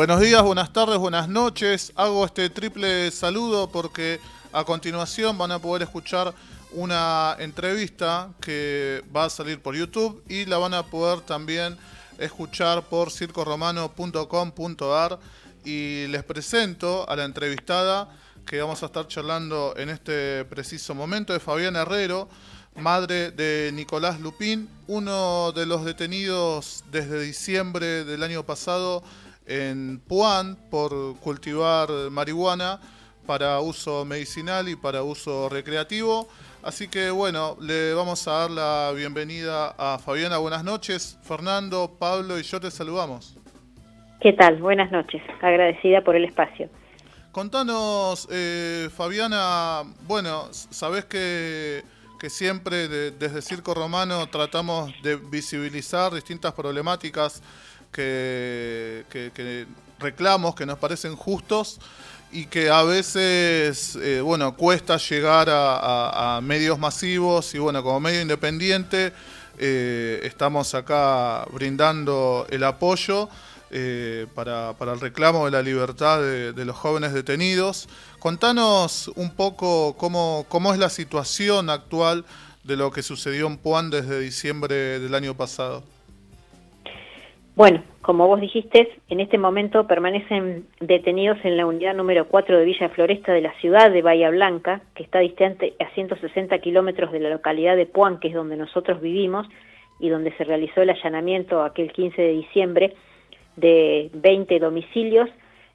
Buenos 0.00 0.20
días, 0.20 0.42
buenas 0.42 0.72
tardes, 0.72 0.96
buenas 0.96 1.28
noches. 1.28 1.92
Hago 1.94 2.24
este 2.24 2.48
triple 2.48 3.10
saludo 3.10 3.70
porque 3.70 4.18
a 4.50 4.64
continuación 4.64 5.36
van 5.36 5.52
a 5.52 5.58
poder 5.58 5.82
escuchar 5.82 6.32
una 6.72 7.36
entrevista 7.38 8.30
que 8.40 9.04
va 9.14 9.24
a 9.24 9.28
salir 9.28 9.60
por 9.60 9.76
YouTube 9.76 10.22
y 10.26 10.46
la 10.46 10.56
van 10.56 10.72
a 10.72 10.84
poder 10.84 11.20
también 11.20 11.76
escuchar 12.18 12.84
por 12.84 13.10
circoromano.com.ar 13.10 15.18
y 15.66 16.06
les 16.06 16.24
presento 16.24 17.06
a 17.06 17.14
la 17.14 17.26
entrevistada 17.26 18.08
que 18.46 18.62
vamos 18.62 18.82
a 18.82 18.86
estar 18.86 19.06
charlando 19.06 19.74
en 19.76 19.90
este 19.90 20.46
preciso 20.46 20.94
momento 20.94 21.34
de 21.34 21.40
Fabián 21.40 21.76
Herrero, 21.76 22.26
madre 22.74 23.32
de 23.32 23.70
Nicolás 23.74 24.18
Lupín, 24.18 24.66
uno 24.86 25.52
de 25.52 25.66
los 25.66 25.84
detenidos 25.84 26.84
desde 26.90 27.20
diciembre 27.20 28.04
del 28.04 28.22
año 28.22 28.46
pasado 28.46 29.04
en 29.50 29.98
Puan 29.98 30.56
por 30.70 31.16
cultivar 31.16 31.90
marihuana 32.10 32.80
para 33.26 33.58
uso 33.60 34.04
medicinal 34.04 34.68
y 34.68 34.76
para 34.76 35.02
uso 35.02 35.48
recreativo. 35.48 36.28
Así 36.62 36.88
que 36.88 37.10
bueno, 37.10 37.56
le 37.60 37.92
vamos 37.94 38.28
a 38.28 38.32
dar 38.32 38.50
la 38.50 38.92
bienvenida 38.94 39.74
a 39.76 39.98
Fabiana. 39.98 40.38
Buenas 40.38 40.62
noches. 40.62 41.18
Fernando, 41.22 41.96
Pablo 41.98 42.38
y 42.38 42.42
yo 42.42 42.60
te 42.60 42.70
saludamos. 42.70 43.36
¿Qué 44.20 44.32
tal? 44.34 44.58
Buenas 44.58 44.92
noches. 44.92 45.20
Agradecida 45.40 46.02
por 46.02 46.14
el 46.14 46.26
espacio. 46.26 46.68
Contanos, 47.32 48.28
eh, 48.30 48.88
Fabiana, 48.94 49.82
bueno, 50.06 50.48
sabés 50.52 51.06
que, 51.06 51.82
que 52.20 52.28
siempre 52.28 52.88
desde 52.88 53.42
Circo 53.42 53.72
Romano 53.72 54.28
tratamos 54.28 54.92
de 55.02 55.16
visibilizar 55.16 56.12
distintas 56.12 56.52
problemáticas 56.52 57.42
que, 57.92 59.66
reclamos 59.98 60.54
que 60.54 60.66
nos 60.66 60.78
parecen 60.78 61.16
justos 61.16 61.78
y 62.32 62.46
que 62.46 62.70
a 62.70 62.82
veces, 62.82 63.96
eh, 63.96 64.20
bueno, 64.20 64.56
cuesta 64.56 64.96
llegar 64.96 65.48
a, 65.50 66.40
medios 66.42 66.78
masivos 66.78 67.54
y 67.54 67.58
bueno, 67.58 67.82
como 67.82 68.00
medio 68.00 68.22
independiente 68.22 69.12
eh, 69.58 70.20
estamos 70.22 70.74
acá 70.74 71.44
brindando 71.52 72.46
el 72.50 72.64
apoyo 72.64 73.28
eh, 73.72 74.26
para, 74.34 74.72
para, 74.78 74.94
el 74.94 75.00
reclamo 75.00 75.44
de 75.44 75.50
la 75.50 75.62
libertad 75.62 76.20
de, 76.20 76.64
los 76.64 76.76
jóvenes 76.76 77.12
detenidos. 77.12 77.88
Contanos 78.18 79.08
un 79.16 79.30
poco 79.30 79.96
cómo, 79.96 80.46
cómo 80.48 80.72
es 80.72 80.78
la 80.78 80.88
situación 80.88 81.70
actual 81.70 82.24
de 82.64 82.76
lo 82.76 82.90
que 82.90 83.02
sucedió 83.02 83.46
en 83.46 83.58
Puan 83.58 83.90
desde 83.90 84.18
diciembre 84.18 84.98
del 84.98 85.14
año 85.14 85.36
pasado. 85.36 85.84
Bueno, 87.56 87.82
como 88.00 88.26
vos 88.26 88.40
dijiste, 88.40 88.90
en 89.08 89.20
este 89.20 89.36
momento 89.36 89.86
permanecen 89.86 90.66
detenidos 90.80 91.38
en 91.44 91.56
la 91.56 91.66
unidad 91.66 91.94
número 91.94 92.26
4 92.28 92.58
de 92.58 92.64
Villa 92.64 92.88
Floresta 92.90 93.32
de 93.32 93.40
la 93.40 93.52
ciudad 93.60 93.90
de 93.90 94.02
Bahía 94.02 94.30
Blanca, 94.30 94.80
que 94.94 95.02
está 95.02 95.18
distante 95.18 95.74
a 95.78 95.90
160 95.90 96.58
kilómetros 96.60 97.12
de 97.12 97.20
la 97.20 97.28
localidad 97.28 97.76
de 97.76 97.86
Puan, 97.86 98.18
que 98.20 98.28
es 98.28 98.34
donde 98.34 98.56
nosotros 98.56 99.00
vivimos 99.00 99.48
y 99.98 100.08
donde 100.08 100.32
se 100.36 100.44
realizó 100.44 100.80
el 100.80 100.90
allanamiento 100.90 101.62
aquel 101.62 101.92
15 101.92 102.22
de 102.22 102.32
diciembre 102.32 102.94
de 103.56 104.10
20 104.14 104.58
domicilios. 104.58 105.28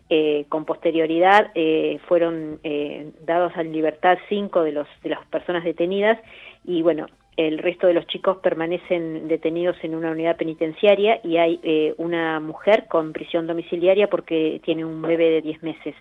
Eh, 0.08 0.46
con 0.50 0.66
posterioridad 0.66 1.52
eh, 1.56 2.00
fueron 2.08 2.60
eh, 2.64 3.10
dados 3.26 3.54
en 3.58 3.74
libertad 3.74 4.20
cinco 4.30 4.62
de, 4.62 4.72
los, 4.72 4.88
de 5.02 5.10
las 5.10 5.26
personas 5.26 5.64
detenidas 5.64 6.20
y 6.64 6.84
bueno, 6.84 7.08
el 7.38 7.58
resto 7.58 7.88
de 7.88 7.94
los 7.94 8.08
chicos 8.08 8.38
permanecen 8.38 9.28
detenidos 9.28 9.76
en 9.84 9.96
una 9.96 10.12
unidad 10.12 10.38
penitenciaria 10.38 11.20
y 11.24 11.38
hay 11.38 11.60
eh, 11.64 11.94
una 11.98 12.40
mujer 12.40 12.86
con 12.88 13.12
prisión 13.12 13.46
domiciliaria 13.48 14.10
porque 14.10 14.62
tiene 14.64 14.86
un 14.86 15.02
bebé 15.02 15.30
de 15.32 15.42
10 15.42 15.64
meses. 15.64 15.96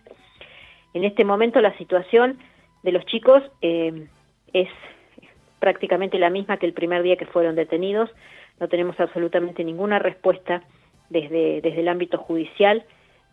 En 0.93 1.05
este 1.05 1.25
momento 1.25 1.61
la 1.61 1.77
situación 1.77 2.39
de 2.85 2.93
los 2.93 3.05
chicos 3.07 3.43
eh, 3.63 4.07
es 4.53 4.69
prácticamente 5.59 6.19
la 6.19 6.31
misma 6.31 6.59
que 6.59 6.67
el 6.67 6.73
primer 6.73 7.03
día 7.03 7.17
que 7.17 7.27
fueron 7.27 7.57
detenidos. 7.57 8.11
No 8.61 8.69
tenemos 8.69 8.99
absolutamente 9.01 9.65
ninguna 9.65 9.99
respuesta 9.99 10.63
desde, 11.11 11.61
desde 11.63 11.81
el 11.81 11.89
ámbito 11.89 12.19
judicial. 12.19 12.85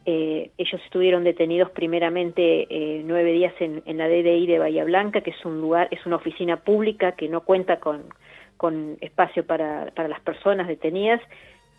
Eh, 0.06 0.50
ellos 0.58 0.82
estuvieron 0.84 1.24
detenidos 1.24 1.70
primeramente 1.72 2.66
eh, 2.70 3.04
nueve 3.06 3.32
días 3.34 3.54
en, 3.60 3.84
la 3.98 4.08
DDI 4.08 4.48
de 4.48 4.58
Bahía 4.58 4.84
Blanca, 4.84 5.22
que 5.22 5.30
es 5.30 5.46
un 5.46 5.62
lugar, 5.62 5.90
es 5.92 6.04
una 6.08 6.16
oficina 6.16 6.58
pública 6.58 7.12
que 7.12 7.30
no 7.30 7.42
cuenta 7.42 7.80
con, 7.80 8.10
espacio 9.02 9.46
para, 9.46 9.92
para, 9.96 10.08
las 10.08 10.20
personas 10.22 10.68
detenidas. 10.68 11.22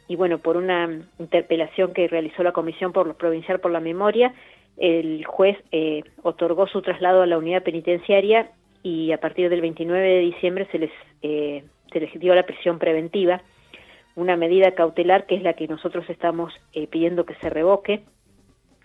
Y 0.07 0.17
bueno, 0.17 0.39
por 0.39 0.57
una 0.57 0.89
interpelación 1.19 1.93
que 1.93 2.09
realizó 2.09 2.43
la 2.43 2.53
Comisión 2.53 2.93
por, 2.93 3.15
Provincial 3.17 3.61
por 3.61 3.71
la 3.71 3.81
Memoria, 3.81 4.35
el 4.77 5.25
juez 5.25 5.59
eh, 5.73 6.03
otorgó 6.23 6.67
su 6.67 6.81
traslado 6.83 7.23
a 7.23 7.27
la 7.27 7.39
unidad 7.39 7.63
penitenciaria 7.63 8.51
y 8.83 9.13
a 9.13 9.19
partir 9.19 9.49
del 9.49 9.61
29 9.61 10.09
de 10.09 10.19
diciembre 10.21 10.67
se 10.73 10.79
les, 10.79 10.91
se 11.21 12.01
les 12.01 12.21
dio 12.21 12.35
la 12.35 12.45
prisión 12.45 12.79
preventiva 12.79 13.43
una 14.15 14.37
medida 14.37 14.73
cautelar 14.73 15.27
que 15.27 15.37
es 15.37 15.43
la 15.43 15.55
que 15.55 15.69
nosotros 15.69 16.09
estamos 16.09 16.53
eh, 16.73 16.87
pidiendo 16.87 17.25
que 17.25 17.35
se 17.37 17.51
revoque. 17.51 18.03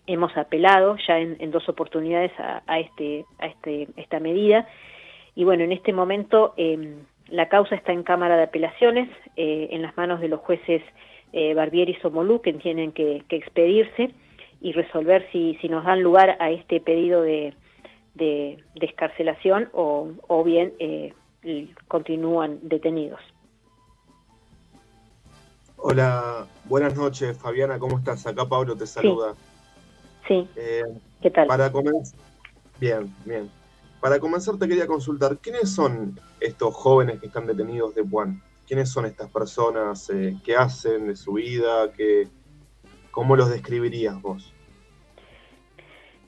Hemos 0.05 0.35
apelado 0.37 0.95
ya 1.05 1.19
en, 1.19 1.51
dos 1.51 1.67
oportunidades 1.67 2.31
a, 2.39 2.79
este, 2.79 3.25
a 3.39 3.47
este, 3.47 3.89
esta 3.97 4.19
medida 4.21 4.67
y 5.37 5.43
bueno, 5.43 5.63
en 5.63 5.71
este 5.71 5.93
momento 5.93 6.55
em, 6.57 6.95
la 7.29 7.47
causa 7.47 7.75
está 7.75 7.91
en 7.91 8.01
Cámara 8.01 8.37
de 8.37 8.43
Apelaciones, 8.43 9.07
eh, 9.35 9.67
en 9.71 9.83
las 9.83 9.95
manos 9.95 10.19
de 10.19 10.29
los 10.29 10.39
jueces 10.39 10.81
eh, 11.31 11.53
Barbieri 11.53 11.91
y 11.91 12.01
Somolú, 12.01 12.41
que 12.41 12.53
tienen 12.53 12.91
que, 12.91 13.23
expedirse 13.29 14.09
y 14.61 14.71
resolver 14.71 15.27
si, 15.31 15.55
si 15.61 15.69
nos 15.69 15.85
dan 15.85 16.01
lugar 16.01 16.37
a 16.39 16.49
este 16.49 16.79
pedido 16.79 17.21
de, 17.21 17.53
de, 18.15 18.57
escarcelación 18.81 19.69
o, 19.73 20.09
o 20.27 20.43
bien 20.43 20.73
eh, 20.79 21.13
continúan 21.87 22.57
detenidos. 22.63 23.21
Hola, 25.79 26.47
buenas 26.65 26.95
noches, 26.95 27.37
Fabiana, 27.37 27.77
¿cómo 27.77 27.99
estás? 27.99 28.25
Acá 28.25 28.45
Pablo 28.45 28.75
te 28.75 28.87
saluda. 28.87 29.35
Sí. 30.27 30.47
Eh, 30.55 30.83
¿Qué 31.21 31.29
tal? 31.29 31.45
Para 31.45 31.71
comenzar, 31.71 32.19
bien, 32.79 33.13
bien. 33.23 33.49
Para 34.01 34.19
comenzar 34.19 34.57
te 34.57 34.67
quería 34.67 34.87
consultar, 34.87 35.37
¿quiénes 35.37 35.69
son 35.69 36.19
estos 36.39 36.73
jóvenes 36.73 37.19
que 37.19 37.27
están 37.27 37.45
detenidos 37.45 37.93
de 37.93 38.03
Puan? 38.03 38.41
¿Quiénes 38.67 38.89
son 38.89 39.05
estas 39.05 39.29
personas? 39.29 40.09
Eh, 40.09 40.35
¿Qué 40.43 40.55
hacen 40.55 41.07
de 41.07 41.15
su 41.15 41.33
vida? 41.33 41.91
¿Qué, 41.95 42.27
¿Cómo 43.11 43.35
los 43.35 43.49
describirías 43.51 44.19
vos? 44.19 44.51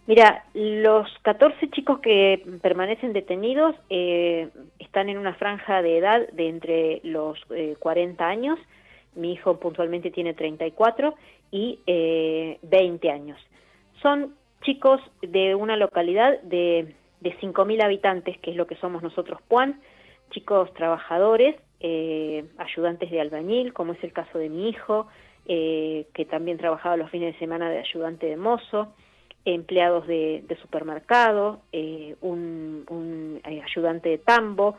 Mira, 0.05 0.45
los 0.53 1.07
14 1.23 1.71
chicos 1.71 1.99
que 1.99 2.43
permanecen 2.61 3.13
detenidos 3.13 3.75
eh, 3.89 4.49
están 4.77 5.09
en 5.09 5.17
una 5.17 5.33
franja 5.33 5.81
de 5.81 5.97
edad 5.97 6.29
de 6.33 6.49
entre 6.49 7.01
los 7.03 7.39
40 7.79 8.27
años 8.27 8.59
mi 9.15 9.33
hijo 9.33 9.59
puntualmente 9.59 10.11
tiene 10.11 10.33
34 10.33 11.15
y 11.51 11.79
eh, 11.87 12.59
20 12.63 13.09
años. 13.11 13.39
Son 14.01 14.35
chicos 14.61 15.01
de 15.21 15.55
una 15.55 15.75
localidad 15.77 16.41
de, 16.41 16.95
de 17.21 17.37
5.000 17.39 17.83
habitantes, 17.83 18.37
que 18.39 18.51
es 18.51 18.57
lo 18.57 18.67
que 18.67 18.75
somos 18.75 19.03
nosotros, 19.03 19.39
Puan, 19.47 19.79
chicos 20.31 20.73
trabajadores, 20.73 21.55
eh, 21.79 22.45
ayudantes 22.57 23.09
de 23.09 23.21
albañil, 23.21 23.73
como 23.73 23.93
es 23.93 24.03
el 24.03 24.13
caso 24.13 24.37
de 24.37 24.49
mi 24.49 24.69
hijo, 24.69 25.07
eh, 25.47 26.07
que 26.13 26.25
también 26.25 26.57
trabajaba 26.57 26.97
los 26.97 27.09
fines 27.09 27.33
de 27.33 27.39
semana 27.39 27.69
de 27.69 27.79
ayudante 27.79 28.27
de 28.27 28.37
mozo, 28.37 28.93
empleados 29.45 30.05
de, 30.05 30.57
supermercado, 30.61 31.61
eh, 31.71 32.15
un, 32.21 33.41
ayudante 33.43 34.09
de 34.09 34.17
tambo. 34.17 34.75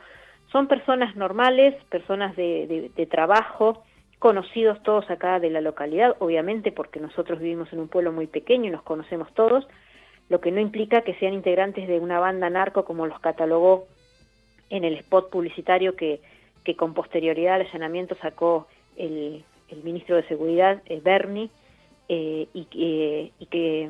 Son 0.52 0.69
personas 0.69 1.16
normales, 1.16 1.74
personas 1.88 2.36
de 2.36 3.08
trabajo, 3.10 3.82
conocidos 4.20 4.82
todos 4.82 5.10
acá 5.10 5.41
de 5.41 5.48
la 5.48 5.62
localidad, 5.62 6.14
obviamente 6.20 6.72
porque 6.72 7.00
nosotros 7.00 7.40
vivimos 7.40 7.72
en 7.72 7.81
un 7.81 7.88
pueblo 7.88 8.12
muy 8.12 8.26
pequeño 8.26 8.67
y 8.67 8.70
nos 8.70 8.82
conocemos 8.82 9.32
todos, 9.32 9.67
lo 10.28 10.40
que 10.43 10.52
no 10.52 10.61
implica 10.61 11.00
que 11.00 11.14
sean 11.14 11.32
integrantes 11.32 11.88
de 11.88 11.99
una 11.99 12.20
banda 12.20 12.50
narco 12.50 12.84
como 12.84 13.06
los 13.06 13.19
catalogó 13.19 13.87
en 14.69 14.84
el 14.84 14.94
spot 14.96 15.31
publicitario 15.31 15.96
que, 15.96 16.20
que 16.64 16.76
con 16.76 16.93
posterioridad 16.93 17.55
al 17.55 17.62
allanamiento 17.62 18.14
sacó 18.20 18.69
el, 18.99 19.43
el 19.70 19.82
ministro 19.82 20.17
de 20.17 20.28
Seguridad, 20.28 20.82
el 20.84 21.00
Bernie, 21.00 21.49
eh, 22.11 22.46
y, 22.52 22.67
y, 23.38 23.46
que 23.46 23.88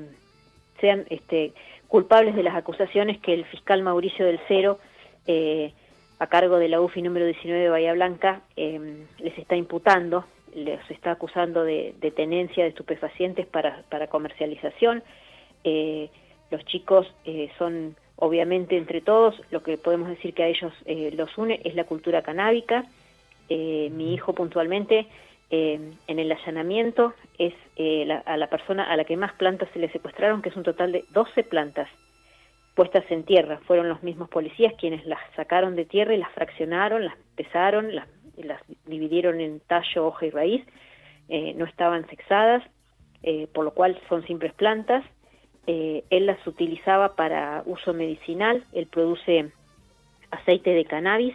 sean 0.80 1.06
este, 1.10 1.54
culpables 1.88 2.36
de 2.36 2.44
las 2.44 2.54
acusaciones 2.54 3.18
que 3.18 3.34
el 3.34 3.46
fiscal 3.46 3.82
Mauricio 3.82 4.26
del 4.26 4.38
Cero 4.46 4.78
eh, 5.26 5.72
a 6.20 6.26
cargo 6.26 6.58
de 6.58 6.68
la 6.68 6.80
UFI 6.82 7.00
número 7.00 7.24
19 7.24 7.62
de 7.62 7.70
Bahía 7.70 7.94
Blanca 7.94 8.42
em, 8.54 9.06
les 9.18 9.36
está 9.38 9.56
imputando, 9.56 10.26
les 10.54 10.78
está 10.90 11.12
acusando 11.12 11.64
de, 11.64 11.94
tenencia 12.14 12.62
de 12.62 12.68
estupefacientes 12.68 13.46
para, 13.46 13.82
para 13.88 14.06
comercialización. 14.08 15.02
Eh, 15.64 16.10
los 16.50 16.62
chicos 16.66 17.10
eh, 17.24 17.50
son, 17.56 17.96
obviamente, 18.16 18.76
entre 18.76 19.00
todos, 19.00 19.40
lo 19.50 19.62
que 19.62 19.78
podemos 19.78 20.10
decir 20.10 20.34
que 20.34 20.42
a 20.42 20.48
ellos 20.48 20.74
eh, 20.84 21.10
los 21.16 21.38
une 21.38 21.58
es 21.64 21.74
la 21.74 21.84
cultura 21.84 22.20
canábica. 22.22 22.84
mi 23.48 24.12
hijo 24.14 24.34
puntualmente 24.34 25.06
en 25.50 26.18
el 26.18 26.30
allanamiento 26.30 27.12
es 27.36 27.54
a 28.24 28.36
la 28.36 28.46
persona 28.46 28.84
a 28.84 28.96
la 28.96 29.04
que 29.04 29.16
más 29.16 29.32
plantas 29.32 29.68
se 29.72 29.80
le 29.80 29.90
secuestraron, 29.90 30.42
que 30.42 30.50
es 30.50 30.56
un 30.56 30.62
total 30.62 30.92
de 30.92 31.04
12 31.10 31.42
plantas 31.42 31.88
puestas 32.74 33.04
en 33.10 33.24
tierra. 33.24 33.60
Fueron 33.66 33.88
los 33.88 34.02
mismos 34.02 34.28
policías 34.28 34.74
quienes 34.78 35.04
las 35.06 35.20
sacaron 35.36 35.76
de 35.76 35.84
tierra 35.84 36.14
y 36.14 36.18
las 36.18 36.32
fraccionaron, 36.32 37.04
las 37.04 37.16
pesaron, 37.36 37.94
las, 37.94 38.06
dividieron 38.86 39.40
en 39.40 39.60
tallo, 39.60 40.06
hoja 40.06 40.26
y 40.26 40.30
raíz. 40.30 40.64
no 41.28 41.64
estaban 41.64 42.08
sexadas, 42.08 42.62
por 43.52 43.64
lo 43.64 43.72
cual 43.72 44.00
son 44.08 44.26
simples 44.26 44.54
plantas. 44.54 45.04
él 45.66 46.26
las 46.26 46.44
utilizaba 46.46 47.16
para 47.16 47.62
uso 47.66 47.92
medicinal, 47.92 48.64
él 48.72 48.86
produce 48.86 49.50
aceite 50.30 50.70
de 50.70 50.84
cannabis 50.84 51.34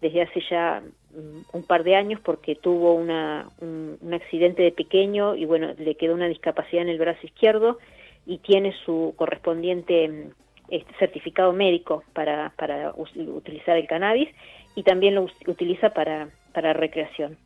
desde 0.00 0.22
hace 0.22 0.40
ya 0.48 0.82
mm, 1.14 1.56
un 1.56 1.62
par 1.62 1.84
de 1.84 1.96
años 1.96 2.20
porque 2.20 2.54
tuvo 2.54 2.94
una, 2.94 3.48
un, 3.60 3.98
accidente 4.12 4.62
de 4.62 4.72
pequeño 4.72 5.34
y 5.34 5.44
bueno, 5.44 5.74
le 5.76 5.94
quedó 5.96 6.14
una 6.14 6.28
discapacidad 6.28 6.82
en 6.82 6.88
el 6.88 6.98
brazo 6.98 7.20
izquierdo 7.24 7.78
y 8.24 8.38
tiene 8.38 8.74
su 8.84 9.14
correspondiente 9.16 10.08
mm, 10.08 10.30
este, 10.68 10.92
certificado 10.98 11.52
médico 11.52 12.02
para, 12.12 12.52
para 12.56 12.92
utilizar 12.96 13.76
el 13.76 13.86
cannabis 13.86 14.28
y 14.74 14.82
también 14.82 15.14
lo 15.14 15.26
utiliza 15.46 15.90
para, 15.90 16.28
para 16.52 16.72
recreación. 16.72 17.36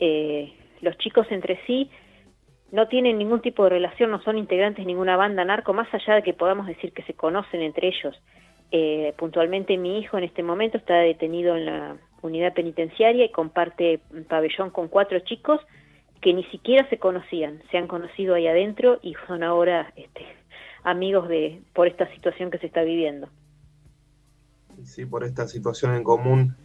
Eh, 0.00 0.52
los 0.80 0.96
chicos 0.98 1.26
entre 1.30 1.60
sí 1.66 1.90
no 2.70 2.86
tienen 2.88 3.18
ningún 3.18 3.40
tipo 3.40 3.64
de 3.64 3.70
relación, 3.70 4.10
no 4.10 4.22
son 4.22 4.38
integrantes 4.38 4.84
de 4.84 4.86
ninguna 4.86 5.16
banda 5.16 5.44
narco, 5.44 5.72
más 5.72 5.92
allá 5.92 6.16
de 6.16 6.22
que 6.22 6.34
podamos 6.34 6.66
decir 6.66 6.92
que 6.92 7.02
se 7.02 7.14
conocen 7.14 7.62
entre 7.62 7.88
ellos. 7.88 8.20
Eh, 8.70 9.14
puntualmente 9.16 9.78
mi 9.78 9.98
hijo 9.98 10.18
en 10.18 10.24
este 10.24 10.42
momento 10.42 10.76
está 10.76 10.96
detenido 10.96 11.56
en 11.56 11.66
la 11.66 11.96
unidad 12.20 12.52
penitenciaria 12.52 13.24
y 13.24 13.30
comparte 13.30 14.00
pabellón 14.28 14.70
con 14.70 14.88
cuatro 14.88 15.20
chicos 15.20 15.60
que 16.20 16.34
ni 16.34 16.44
siquiera 16.44 16.88
se 16.90 16.98
conocían, 16.98 17.62
se 17.70 17.78
han 17.78 17.86
conocido 17.86 18.34
ahí 18.34 18.46
adentro 18.46 18.98
y 19.02 19.14
son 19.26 19.42
ahora 19.42 19.92
este, 19.96 20.26
amigos 20.88 21.28
de 21.28 21.62
por 21.74 21.86
esta 21.86 22.10
situación 22.14 22.50
que 22.50 22.58
se 22.58 22.66
está 22.66 22.82
viviendo. 22.82 23.28
Sí, 24.84 25.04
por 25.04 25.24
esta 25.24 25.46
situación 25.48 25.94
en 25.94 26.04
común. 26.04 26.56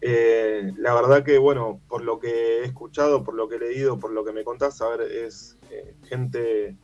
Eh, 0.00 0.72
la 0.76 0.94
verdad 0.94 1.24
que, 1.24 1.38
bueno, 1.38 1.80
por 1.88 2.02
lo 2.02 2.20
que 2.20 2.60
he 2.60 2.64
escuchado, 2.64 3.24
por 3.24 3.34
lo 3.34 3.48
que 3.48 3.56
he 3.56 3.60
leído, 3.60 3.98
por 3.98 4.12
lo 4.12 4.24
que 4.24 4.32
me 4.32 4.44
contás, 4.44 4.80
a 4.80 4.88
ver, 4.88 5.00
es 5.02 5.58
eh, 5.70 5.94
gente 6.04 6.76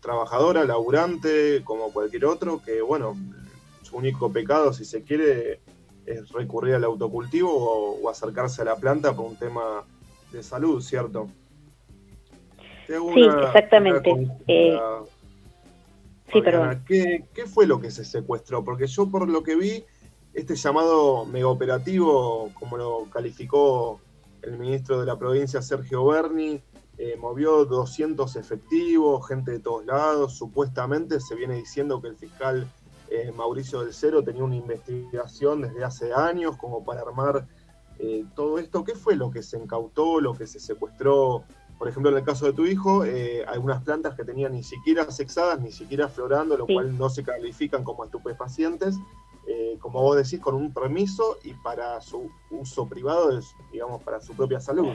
trabajadora, 0.00 0.64
laburante, 0.64 1.62
como 1.64 1.92
cualquier 1.92 2.24
otro, 2.26 2.60
que, 2.62 2.82
bueno, 2.82 3.16
único 3.92 4.32
pecado, 4.32 4.72
si 4.72 4.84
se 4.84 5.02
quiere, 5.02 5.60
es 6.06 6.30
recurrir 6.32 6.74
al 6.74 6.84
autocultivo 6.84 7.50
o, 8.02 8.10
acercarse 8.10 8.62
a 8.62 8.64
la 8.64 8.76
planta 8.76 9.14
por 9.14 9.26
un 9.26 9.36
tema 9.36 9.84
de 10.32 10.42
salud, 10.42 10.82
¿cierto? 10.82 11.28
sí, 12.86 13.24
exactamente. 13.46 14.10
Eh, 14.48 14.78
sí. 16.32 16.82
¿qué, 16.86 17.24
¿Qué 17.34 17.46
fue 17.46 17.66
lo 17.66 17.80
que 17.80 17.90
se 17.90 18.04
secuestró? 18.04 18.64
Porque 18.64 18.86
yo 18.86 19.08
por 19.08 19.28
lo 19.28 19.42
que 19.42 19.56
vi, 19.56 19.84
este 20.34 20.56
llamado 20.56 21.26
megaoperativo, 21.26 22.50
como 22.54 22.76
lo 22.76 23.04
calificó 23.10 24.00
el 24.42 24.58
ministro 24.58 25.00
de 25.00 25.06
la 25.06 25.18
provincia, 25.18 25.62
Sergio 25.62 26.06
Berni, 26.06 26.62
eh, 26.98 27.16
movió 27.16 27.64
200 27.64 28.36
efectivos, 28.36 29.26
gente 29.26 29.50
de 29.50 29.58
todos 29.60 29.84
lados, 29.86 30.34
supuestamente 30.34 31.20
se 31.20 31.34
viene 31.34 31.54
diciendo 31.54 32.00
que 32.00 32.08
el 32.08 32.16
fiscal 32.16 32.66
eh, 33.10 33.32
Mauricio 33.32 33.82
del 33.82 33.92
Cero 33.92 34.22
tenía 34.22 34.44
una 34.44 34.56
investigación 34.56 35.62
desde 35.62 35.84
hace 35.84 36.12
años 36.12 36.56
como 36.56 36.84
para 36.84 37.00
armar 37.02 37.46
eh, 37.98 38.24
todo 38.34 38.58
esto. 38.58 38.84
¿Qué 38.84 38.94
fue 38.94 39.16
lo 39.16 39.30
que 39.30 39.42
se 39.42 39.58
incautó, 39.58 40.20
lo 40.20 40.34
que 40.34 40.46
se 40.46 40.60
secuestró? 40.60 41.44
Por 41.82 41.88
ejemplo, 41.88 42.12
en 42.12 42.18
el 42.18 42.22
caso 42.22 42.46
de 42.46 42.52
tu 42.52 42.64
hijo, 42.64 43.04
eh, 43.04 43.44
algunas 43.44 43.82
plantas 43.82 44.14
que 44.14 44.22
tenían 44.22 44.52
ni 44.52 44.62
siquiera 44.62 45.10
sexadas, 45.10 45.60
ni 45.60 45.72
siquiera 45.72 46.06
florando, 46.06 46.56
lo 46.56 46.64
cual 46.64 46.96
no 46.96 47.10
se 47.10 47.24
califican 47.24 47.82
como 47.82 48.04
estupefacientes, 48.04 49.00
como 49.80 50.00
vos 50.00 50.14
decís, 50.14 50.38
con 50.38 50.54
un 50.54 50.72
permiso 50.72 51.38
y 51.42 51.54
para 51.54 52.00
su 52.00 52.30
uso 52.52 52.88
privado, 52.88 53.36
digamos, 53.72 54.00
para 54.04 54.20
su 54.20 54.32
propia 54.36 54.60
salud. 54.60 54.94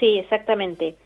Sí, 0.00 0.16
exactamente. 0.16 0.96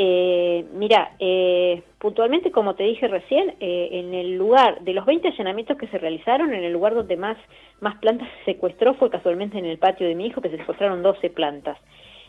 Eh, 0.00 0.64
mira, 0.74 1.12
eh, 1.20 1.84
puntualmente, 2.00 2.50
como 2.50 2.74
te 2.74 2.82
dije 2.82 3.06
recién, 3.06 3.54
eh, 3.60 3.88
en 3.92 4.14
el 4.14 4.36
lugar 4.36 4.80
de 4.80 4.94
los 4.94 5.06
20 5.06 5.28
allanamientos 5.28 5.78
que 5.78 5.86
se 5.86 5.98
realizaron, 5.98 6.52
en 6.52 6.64
el 6.64 6.72
lugar 6.72 6.96
donde 6.96 7.16
más, 7.16 7.36
más 7.80 7.98
plantas 7.98 8.28
se 8.38 8.52
secuestró 8.52 8.94
fue 8.94 9.10
casualmente 9.10 9.58
en 9.58 9.64
el 9.64 9.78
patio 9.78 10.08
de 10.08 10.16
mi 10.16 10.26
hijo, 10.26 10.40
que 10.40 10.50
se 10.50 10.56
secuestraron 10.56 11.04
12 11.04 11.30
plantas. 11.30 11.78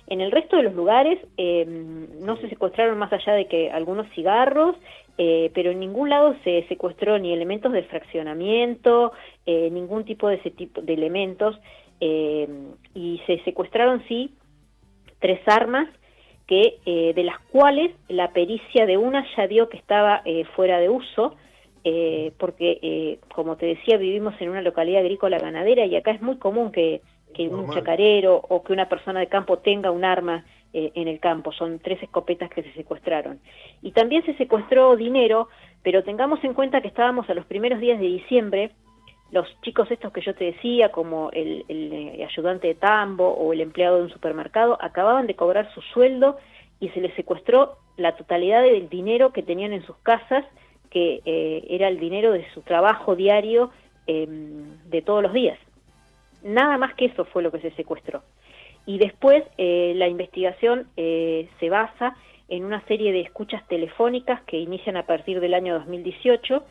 En 0.10 0.22
el 0.22 0.32
resto 0.32 0.58
de 0.58 0.64
los 0.64 0.74
lugares 0.74 1.20
no 1.38 2.38
se 2.38 2.50
secuestraron 2.50 2.98
más 2.98 3.14
allá 3.14 3.34
de 3.34 3.46
que 3.48 3.72
algunos 3.72 4.08
cigarros, 4.16 4.76
pero 5.18 5.72
en 5.72 5.80
ningún 5.80 6.10
lado 6.10 6.36
se 6.44 6.66
secuestró 6.68 7.20
ni 7.20 7.32
elementos 7.32 7.72
de 7.72 7.84
fraccionamiento, 7.84 9.12
ningún 9.46 10.06
tipo 10.06 10.28
de 10.28 10.36
ese 10.36 10.52
tipo 10.52 10.82
de 10.82 10.94
elementos, 10.94 11.60
y 12.00 13.22
se 13.28 13.40
secuestraron 13.44 14.04
sí 14.08 14.34
tres 15.20 15.40
armas 15.48 15.88
que 16.48 16.80
eh, 16.86 17.14
de 17.14 17.24
las 17.24 17.38
cuales 17.52 17.92
la 18.08 18.32
pericia 18.32 18.88
de 18.88 18.98
una 18.98 19.24
ya 19.38 19.48
dio 19.48 19.70
que 19.70 19.78
estaba 19.78 20.24
eh, 20.26 20.46
fuera 20.56 20.80
de 20.80 20.90
uso, 20.90 21.36
eh, 21.84 22.32
porque 22.40 23.20
como 23.34 23.56
te 23.56 23.68
decía 23.68 23.98
vivimos 23.98 24.34
en 24.40 24.50
una 24.50 24.62
localidad 24.62 25.02
agrícola 25.02 25.38
ganadera 25.38 25.86
y 25.86 25.96
acá 25.96 26.12
es 26.12 26.22
muy 26.22 26.38
común 26.38 26.72
que, 26.72 27.02
un 27.38 27.70
chacarero 27.74 28.36
o 28.36 28.64
que 28.64 28.74
una 28.74 28.90
persona 28.90 29.20
de 29.22 29.28
campo 29.28 29.60
tenga 29.60 29.92
un 29.92 30.04
arma 30.04 30.46
en 30.74 31.08
el 31.08 31.20
campo, 31.20 31.52
son 31.52 31.80
tres 31.80 32.02
escopetas 32.04 32.50
que 32.50 32.62
se 32.62 32.74
secuestraron. 32.74 33.40
Y 33.82 33.92
también 33.92 34.24
se 34.26 34.36
secuestró 34.36 34.96
dinero, 34.96 35.48
pero 35.84 36.04
tengamos 36.04 36.44
en 36.44 36.54
cuenta 36.54 36.82
que 36.82 36.90
estábamos 36.90 37.30
a 37.30 37.34
los 37.34 37.46
primeros 37.46 37.80
días 37.80 38.00
de 38.00 38.06
diciembre, 38.06 38.72
los 39.32 39.48
chicos 39.62 39.90
estos 39.92 40.12
que 40.12 40.22
yo 40.22 40.34
te 40.34 40.46
decía, 40.46 40.92
como 40.92 41.30
el, 41.32 41.66
eh, 41.68 42.26
ayudante 42.28 42.68
de 42.68 42.76
tambo 42.76 43.30
o 43.30 43.54
el 43.54 43.62
empleado 43.62 43.98
de 43.98 44.04
un 44.04 44.10
supermercado, 44.10 44.78
acababan 44.82 45.28
de 45.28 45.36
cobrar 45.36 45.72
su 45.74 45.82
sueldo 45.82 46.38
y 46.80 46.90
se 46.90 47.02
les 47.02 47.14
secuestró 47.16 47.78
la 47.98 48.16
totalidad 48.16 48.64
del 48.64 48.90
dinero 48.90 49.32
que 49.32 49.44
tenían 49.44 49.74
en 49.74 49.86
sus 49.86 49.98
casas, 49.98 50.46
que 50.90 51.22
eh, 51.26 51.66
era 51.70 51.88
el 51.88 52.00
dinero 52.00 52.32
de 52.32 52.50
su 52.54 52.62
trabajo 52.62 53.16
diario 53.16 53.70
em, 54.08 54.78
de 54.90 55.02
todos 55.02 55.22
los 55.22 55.34
días. 55.34 55.60
Nada 56.44 56.78
más 56.78 56.94
que 56.96 57.06
eso 57.06 57.26
fue 57.26 57.44
lo 57.44 57.52
que 57.52 57.60
se 57.60 57.72
secuestró. 57.72 58.24
Y 58.86 58.98
después 58.98 59.44
eh, 59.58 59.94
la 59.96 60.08
investigación 60.08 60.88
se 60.96 61.70
basa 61.70 62.16
en 62.48 62.66
una 62.66 62.82
serie 62.88 63.12
de 63.12 63.22
escuchas 63.22 63.68
telefónicas 63.68 64.42
que 64.44 64.58
inician 64.58 64.98
a 64.98 65.06
partir 65.06 65.40
del 65.40 65.54
año 65.54 65.76
2018 65.76 66.64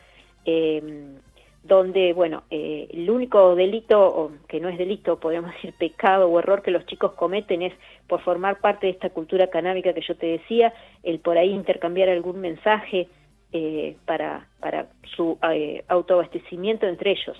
donde, 1.63 2.13
bueno, 2.13 2.43
eh, 2.49 2.87
el 2.91 3.09
único 3.09 3.55
delito, 3.55 4.31
que 4.47 4.59
no 4.59 4.69
es 4.69 4.77
delito, 4.77 5.19
podríamos 5.19 5.51
decir 5.55 5.73
pecado 5.77 6.27
o 6.27 6.39
error 6.39 6.61
que 6.61 6.71
los 6.71 6.85
chicos 6.85 7.13
cometen 7.13 7.61
es 7.61 7.73
por 8.07 8.21
formar 8.21 8.59
parte 8.59 8.87
de 8.87 8.93
esta 8.93 9.09
cultura 9.09 9.47
canábica 9.47 9.93
que 9.93 10.01
yo 10.01 10.15
te 10.15 10.27
decía, 10.27 10.73
el 11.03 11.19
por 11.19 11.37
ahí 11.37 11.49
intercambiar 11.49 12.09
algún 12.09 12.39
mensaje 12.39 13.07
eh, 13.51 13.95
para, 14.05 14.47
para 14.59 14.87
su 15.15 15.37
eh, 15.51 15.83
autoabastecimiento 15.87 16.87
entre 16.87 17.11
ellos. 17.11 17.37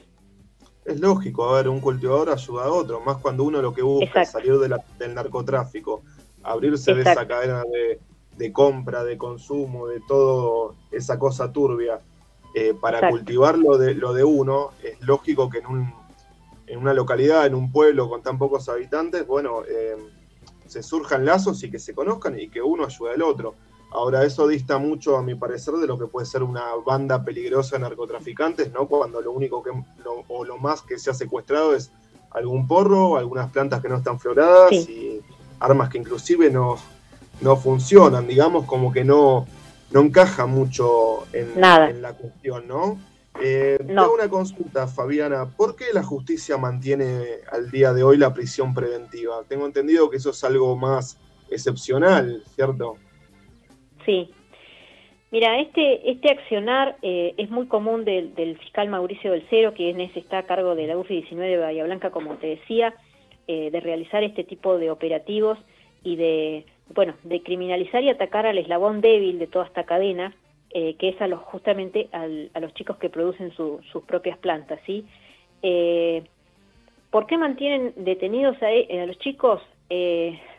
Es 0.89 0.99
lógico, 0.99 1.49
a 1.49 1.57
ver, 1.57 1.69
un 1.69 1.79
cultivador 1.79 2.29
ayuda 2.29 2.65
a 2.65 2.71
otro, 2.71 2.99
más 3.01 3.17
cuando 3.17 3.43
uno 3.43 3.61
lo 3.61 3.73
que 3.73 3.81
busca 3.81 4.23
es 4.23 4.31
salir 4.31 4.57
del 4.57 5.13
narcotráfico, 5.13 6.01
abrirse 6.43 6.93
de 6.93 7.01
esa 7.01 7.27
cadena 7.27 7.63
de, 7.63 7.99
de 8.37 8.51
compra, 8.51 9.03
de 9.03 9.17
consumo, 9.17 9.87
de 9.87 10.01
todo 10.07 10.75
esa 10.91 11.19
cosa 11.19 11.51
turbia 11.51 11.99
eh, 12.55 12.73
para 12.73 13.09
cultivar 13.09 13.57
lo 13.57 13.77
de, 13.77 13.93
lo 13.93 14.13
de 14.13 14.23
uno, 14.23 14.71
es 14.83 14.99
lógico 15.01 15.49
que 15.49 15.59
en, 15.59 15.67
un, 15.67 15.93
en 16.65 16.79
una 16.79 16.93
localidad, 16.93 17.45
en 17.45 17.53
un 17.53 17.71
pueblo 17.71 18.09
con 18.09 18.23
tan 18.23 18.39
pocos 18.39 18.67
habitantes, 18.69 19.27
bueno, 19.27 19.61
eh, 19.69 19.95
se 20.65 20.81
surjan 20.81 21.25
lazos 21.25 21.63
y 21.63 21.69
que 21.69 21.77
se 21.77 21.93
conozcan 21.93 22.39
y 22.39 22.49
que 22.49 22.61
uno 22.61 22.85
ayude 22.85 23.13
al 23.13 23.21
otro. 23.21 23.55
Ahora, 23.91 24.23
eso 24.23 24.47
dista 24.47 24.77
mucho, 24.77 25.17
a 25.17 25.23
mi 25.23 25.33
parecer, 25.33 25.73
de 25.75 25.87
lo 25.87 25.97
que 25.97 26.05
puede 26.05 26.25
ser 26.25 26.43
una 26.43 26.75
banda 26.85 27.23
peligrosa 27.23 27.75
de 27.75 27.81
narcotraficantes, 27.81 28.71
¿no? 28.71 28.87
Cuando 28.87 29.19
lo 29.19 29.31
único 29.31 29.63
que, 29.63 29.71
o 30.27 30.45
lo 30.45 30.57
más 30.57 30.81
que 30.83 30.99
se 30.99 31.09
ha 31.09 31.13
secuestrado 31.13 31.73
es 31.73 31.91
algún 32.31 32.67
porro, 32.67 33.17
algunas 33.17 33.51
plantas 33.51 33.81
que 33.81 33.89
no 33.89 33.97
están 33.97 34.19
floradas 34.19 34.71
y 34.73 35.21
armas 35.59 35.89
que 35.89 35.97
inclusive 35.97 36.51
no, 36.51 36.77
no 37.41 37.57
funcionan, 37.57 38.27
digamos, 38.27 38.65
como 38.65 38.91
que 38.91 39.03
no, 39.03 39.47
no 39.91 40.01
encaja 40.01 40.45
mucho 40.45 41.25
en, 41.33 41.59
la 41.59 42.13
cuestión, 42.13 42.67
¿no? 42.67 42.99
Eh, 43.41 43.79
Tengo 43.85 44.13
una 44.13 44.29
consulta, 44.29 44.87
Fabiana. 44.87 45.45
¿Por 45.45 45.75
qué 45.75 45.85
la 45.93 46.03
justicia 46.03 46.57
mantiene 46.57 47.23
al 47.51 47.71
día 47.71 47.93
de 47.93 48.03
hoy 48.03 48.17
la 48.17 48.33
prisión 48.33 48.73
preventiva? 48.73 49.43
Tengo 49.47 49.65
entendido 49.65 50.09
que 50.09 50.17
eso 50.17 50.31
es 50.31 50.43
algo 50.43 50.75
más 50.75 51.17
excepcional, 51.49 52.43
¿cierto? 52.53 52.97
Sí. 54.05 54.29
Mira, 55.31 55.59
este, 55.59 56.09
este 56.09 56.31
accionar 56.31 56.97
eh, 57.03 57.35
es 57.37 57.51
muy 57.51 57.67
común 57.67 58.03
del, 58.03 58.57
fiscal 58.57 58.89
Mauricio 58.89 59.31
del 59.31 59.45
Cero, 59.49 59.73
que 59.75 59.91
está 60.15 60.39
a 60.39 60.43
cargo 60.43 60.73
de 60.73 60.87
la 60.87 60.97
UFI 60.97 61.21
19 61.21 61.51
de 61.51 61.57
Bahía 61.57 61.83
Blanca, 61.83 62.09
como 62.09 62.35
te 62.35 62.47
decía. 62.47 62.93
de 63.47 63.79
realizar 63.79 64.23
este 64.23 64.43
tipo 64.43 64.77
de 64.77 64.91
operativos 64.91 65.57
y 66.03 66.15
de, 66.15 66.65
bueno, 66.93 67.15
de 67.23 67.41
criminalizar 67.41 68.03
y 68.03 68.09
atacar 68.09 68.45
al 68.45 68.59
eslabón 68.59 69.01
débil 69.01 69.39
de 69.39 69.47
toda 69.47 69.65
esta 69.65 69.85
cadena, 69.85 70.35
que 70.71 70.95
es 71.09 71.19
a 71.19 71.27
los, 71.27 71.39
justamente 71.39 72.09
a 72.11 72.59
los 72.59 72.73
chicos 72.75 72.97
que 72.97 73.09
producen 73.09 73.51
sus 73.55 74.03
propias 74.05 74.37
plantas, 74.37 74.79
¿sí? 74.85 75.03
¿Por 77.09 77.25
qué 77.25 77.39
mantienen 77.39 77.93
detenidos 77.97 78.55
a, 78.61 78.67
a 78.67 79.05
los 79.07 79.17
chicos? 79.17 79.61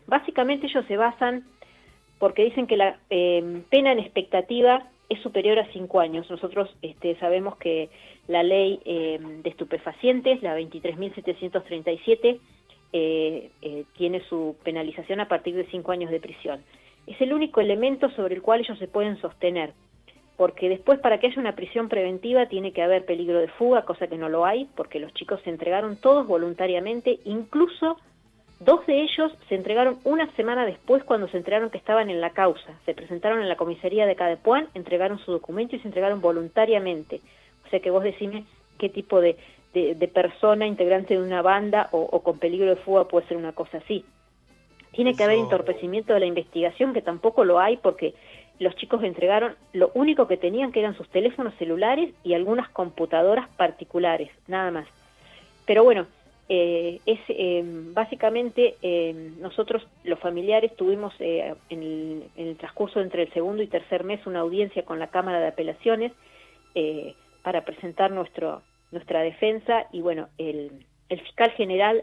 básicamente 0.07 0.67
ellos 0.67 0.85
se 0.87 0.97
basan 0.97 1.45
porque 2.21 2.45
dicen 2.45 2.69
que 2.69 2.77
la 2.77 3.01
pena 3.09 3.91
en 3.91 3.99
expectativa 3.99 4.87
es 5.11 5.21
superior 5.23 5.59
a 5.59 5.71
cinco 5.73 6.01
años. 6.01 6.31
Nosotros 6.31 6.71
este, 6.81 7.17
sabemos 7.17 7.57
que 7.57 7.91
la 8.29 8.45
ley 8.45 8.81
eh, 8.85 9.19
de 9.43 9.51
estupefacientes, 9.51 10.41
la 10.41 10.57
23.737, 10.57 12.39
eh, 12.93 13.51
eh, 13.61 13.85
tiene 13.97 14.21
su 14.29 14.57
penalización 14.63 15.21
a 15.21 15.29
partir 15.29 15.57
de 15.57 15.67
cinco 15.67 15.91
años 15.91 16.13
de 16.13 16.21
prisión. 16.21 16.63
Es 17.09 17.21
el 17.21 17.33
único 17.33 17.61
elemento 17.61 18.09
sobre 18.11 18.37
el 18.37 18.43
cual 18.43 18.61
ellos 18.61 18.79
se 18.79 18.87
pueden 18.87 19.21
sostener, 19.21 19.73
porque 20.37 20.69
después 20.69 21.01
para 21.01 21.19
que 21.19 21.27
haya 21.27 21.41
una 21.41 21.57
prisión 21.57 21.89
preventiva 21.89 22.47
tiene 22.47 22.73
que 22.73 22.83
haber 22.83 23.05
peligro 23.05 23.41
de 23.41 23.49
fuga, 23.49 23.85
cosa 23.85 24.07
que 24.07 24.17
no 24.17 24.29
lo 24.29 24.47
hay, 24.47 24.69
porque 24.77 25.01
los 25.01 25.13
chicos 25.15 25.41
se 25.43 25.51
entregaron 25.51 25.97
todos 25.97 26.27
voluntariamente, 26.27 27.19
incluso 27.25 27.97
Dos 28.61 28.87
de 28.87 29.01
ellos 29.01 29.33
se 29.49 29.55
entregaron 29.55 29.99
una 30.05 30.31
semana 30.37 30.67
después 30.67 31.03
cuando 31.03 31.29
se 31.29 31.39
enteraron 31.39 31.71
que 31.71 31.79
estaban 31.79 32.11
en 32.11 32.21
la 32.21 32.31
causa. 32.31 32.79
Se 32.85 32.93
presentaron 32.93 33.41
en 33.41 33.49
la 33.49 33.57
comisaría 33.57 34.05
de 34.05 34.15
Cadepuán, 34.15 34.69
entregaron 34.75 35.19
su 35.19 35.33
documento 35.33 35.77
y 35.77 35.81
se 35.81 35.89
entregaron 35.89 36.21
voluntariamente. 36.21 37.23
O 37.67 37.71
sea 37.71 37.81
que 37.81 37.91
vos 37.91 38.05
decime 38.05 38.45
qué 38.79 38.91
tipo 38.91 39.23
de, 39.23 39.39
de, 39.73 40.09
persona 40.09 40.67
integrante 40.67 41.15
de 41.15 41.23
una 41.23 41.41
banda 41.41 41.89
o, 41.93 42.21
con 42.23 42.39
peligro 42.39 42.69
de 42.69 42.77
fuga 42.77 43.09
puede 43.09 43.27
ser 43.29 43.39
una 43.39 43.53
cosa 43.53 43.79
así. 43.79 44.05
Tiene 44.93 45.15
que 45.15 45.25
haber 45.25 45.39
entorpecimiento 45.39 46.13
de 46.13 46.21
la 46.21 46.27
investigación, 46.27 46.93
que 46.93 47.01
tampoco 47.01 47.47
lo 47.47 47.61
hay 47.61 47.79
porque 47.79 48.13
los 48.59 48.75
chicos 48.77 49.03
entregaron 49.03 49.55
lo 49.73 49.91
único 49.95 50.29
que 50.29 50.37
tenían, 50.37 50.71
que 50.71 50.81
eran 50.81 50.97
sus 50.99 51.09
teléfonos 51.09 51.55
celulares 51.55 52.13
y 52.25 52.35
algunas 52.35 52.69
computadoras 52.69 53.49
particulares, 53.57 54.31
nada 54.49 54.71
más. 54.71 54.89
Pero 55.65 55.83
bueno, 55.83 56.07
eh, 56.53 56.99
es 57.07 57.21
eh, 57.29 57.63
básicamente 57.95 58.75
eh, 58.83 59.31
nosotros 59.39 59.87
los 60.03 60.19
familiares 60.19 60.75
tuvimos 60.75 61.15
en 61.21 62.25
el, 62.37 62.57
transcurso 62.57 63.01
entre 63.01 63.23
el 63.23 63.33
segundo 63.33 63.63
y 63.63 63.69
tercer 63.69 64.03
mes 64.03 64.27
una 64.27 64.41
audiencia 64.41 64.85
con 64.85 64.99
la 64.99 65.07
Cámara 65.07 65.39
de 65.39 65.47
Apelaciones 65.47 66.11
para 67.45 67.65
presentar 67.65 68.11
nuestro 68.11 68.63
nuestra 68.91 69.21
defensa 69.21 69.87
y 69.93 70.01
bueno 70.01 70.27
el, 70.39 70.85
el 71.09 71.21
fiscal 71.21 71.53
general 71.53 72.03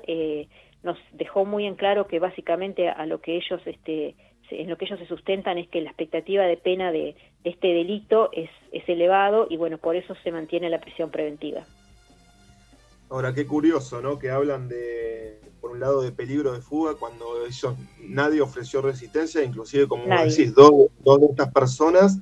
nos 0.81 0.97
dejó 1.11 1.43
muy 1.43 1.65
en 1.65 1.75
claro 1.75 2.07
que 2.07 2.19
básicamente 2.19 2.87
a 2.87 3.05
lo 3.05 3.19
que 3.19 3.35
ellos 3.35 3.59
este 3.65 4.15
en 4.49 4.69
lo 4.69 4.77
que 4.77 4.85
ellos 4.85 4.99
se 4.99 5.07
sustentan 5.07 5.57
es 5.57 5.67
que 5.67 5.81
la 5.81 5.89
expectativa 5.89 6.45
de 6.45 6.55
pena 6.55 6.93
de, 6.93 7.15
de 7.43 7.49
este 7.49 7.67
delito 7.67 8.29
es, 8.31 8.49
es 8.71 8.87
elevado 8.87 9.47
y 9.49 9.57
bueno 9.57 9.77
por 9.77 9.97
eso 9.97 10.15
se 10.23 10.31
mantiene 10.31 10.69
la 10.69 10.79
prisión 10.79 11.11
preventiva. 11.11 11.65
Ahora, 13.09 13.33
qué 13.33 13.45
curioso, 13.47 14.01
¿no? 14.01 14.19
Que 14.19 14.29
hablan 14.29 14.67
de, 14.67 15.39
por 15.61 15.71
un 15.71 15.79
lado, 15.79 16.01
de 16.01 16.11
peligro 16.11 16.53
de 16.53 16.61
fuga 16.61 16.95
cuando 16.95 17.45
ellos, 17.45 17.75
nadie 18.01 18.41
ofreció 18.41 18.81
resistencia, 18.81 19.43
inclusive, 19.43 19.87
como 19.87 20.03
decís, 20.05 20.53
dos, 20.53 20.71
dos, 20.99 21.21
de 21.21 21.27
estas 21.27 21.53
personas, 21.53 22.19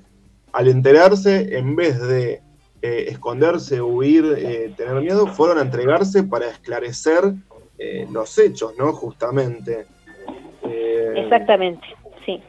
al 0.51 0.68
enterarse, 0.68 1.58
en 1.58 1.75
vez 1.75 2.00
de 2.00 2.42
eh, 2.82 3.06
esconderse, 3.10 3.82
huir, 3.82 4.25
eh, 4.38 4.74
tener 4.77 5.01
miedo, 5.01 5.25
fueron 5.27 5.58
a 5.58 5.62
entregarse 5.62 6.24
para 6.24 6.50
esclarecer 6.50 7.34
eh, 7.80 8.08
los 8.12 8.38
hechos, 8.38 8.77
¿no? 8.77 8.94
Justamente. 8.94 9.88
Exactamente, 11.15 11.86
sí. 12.25 12.42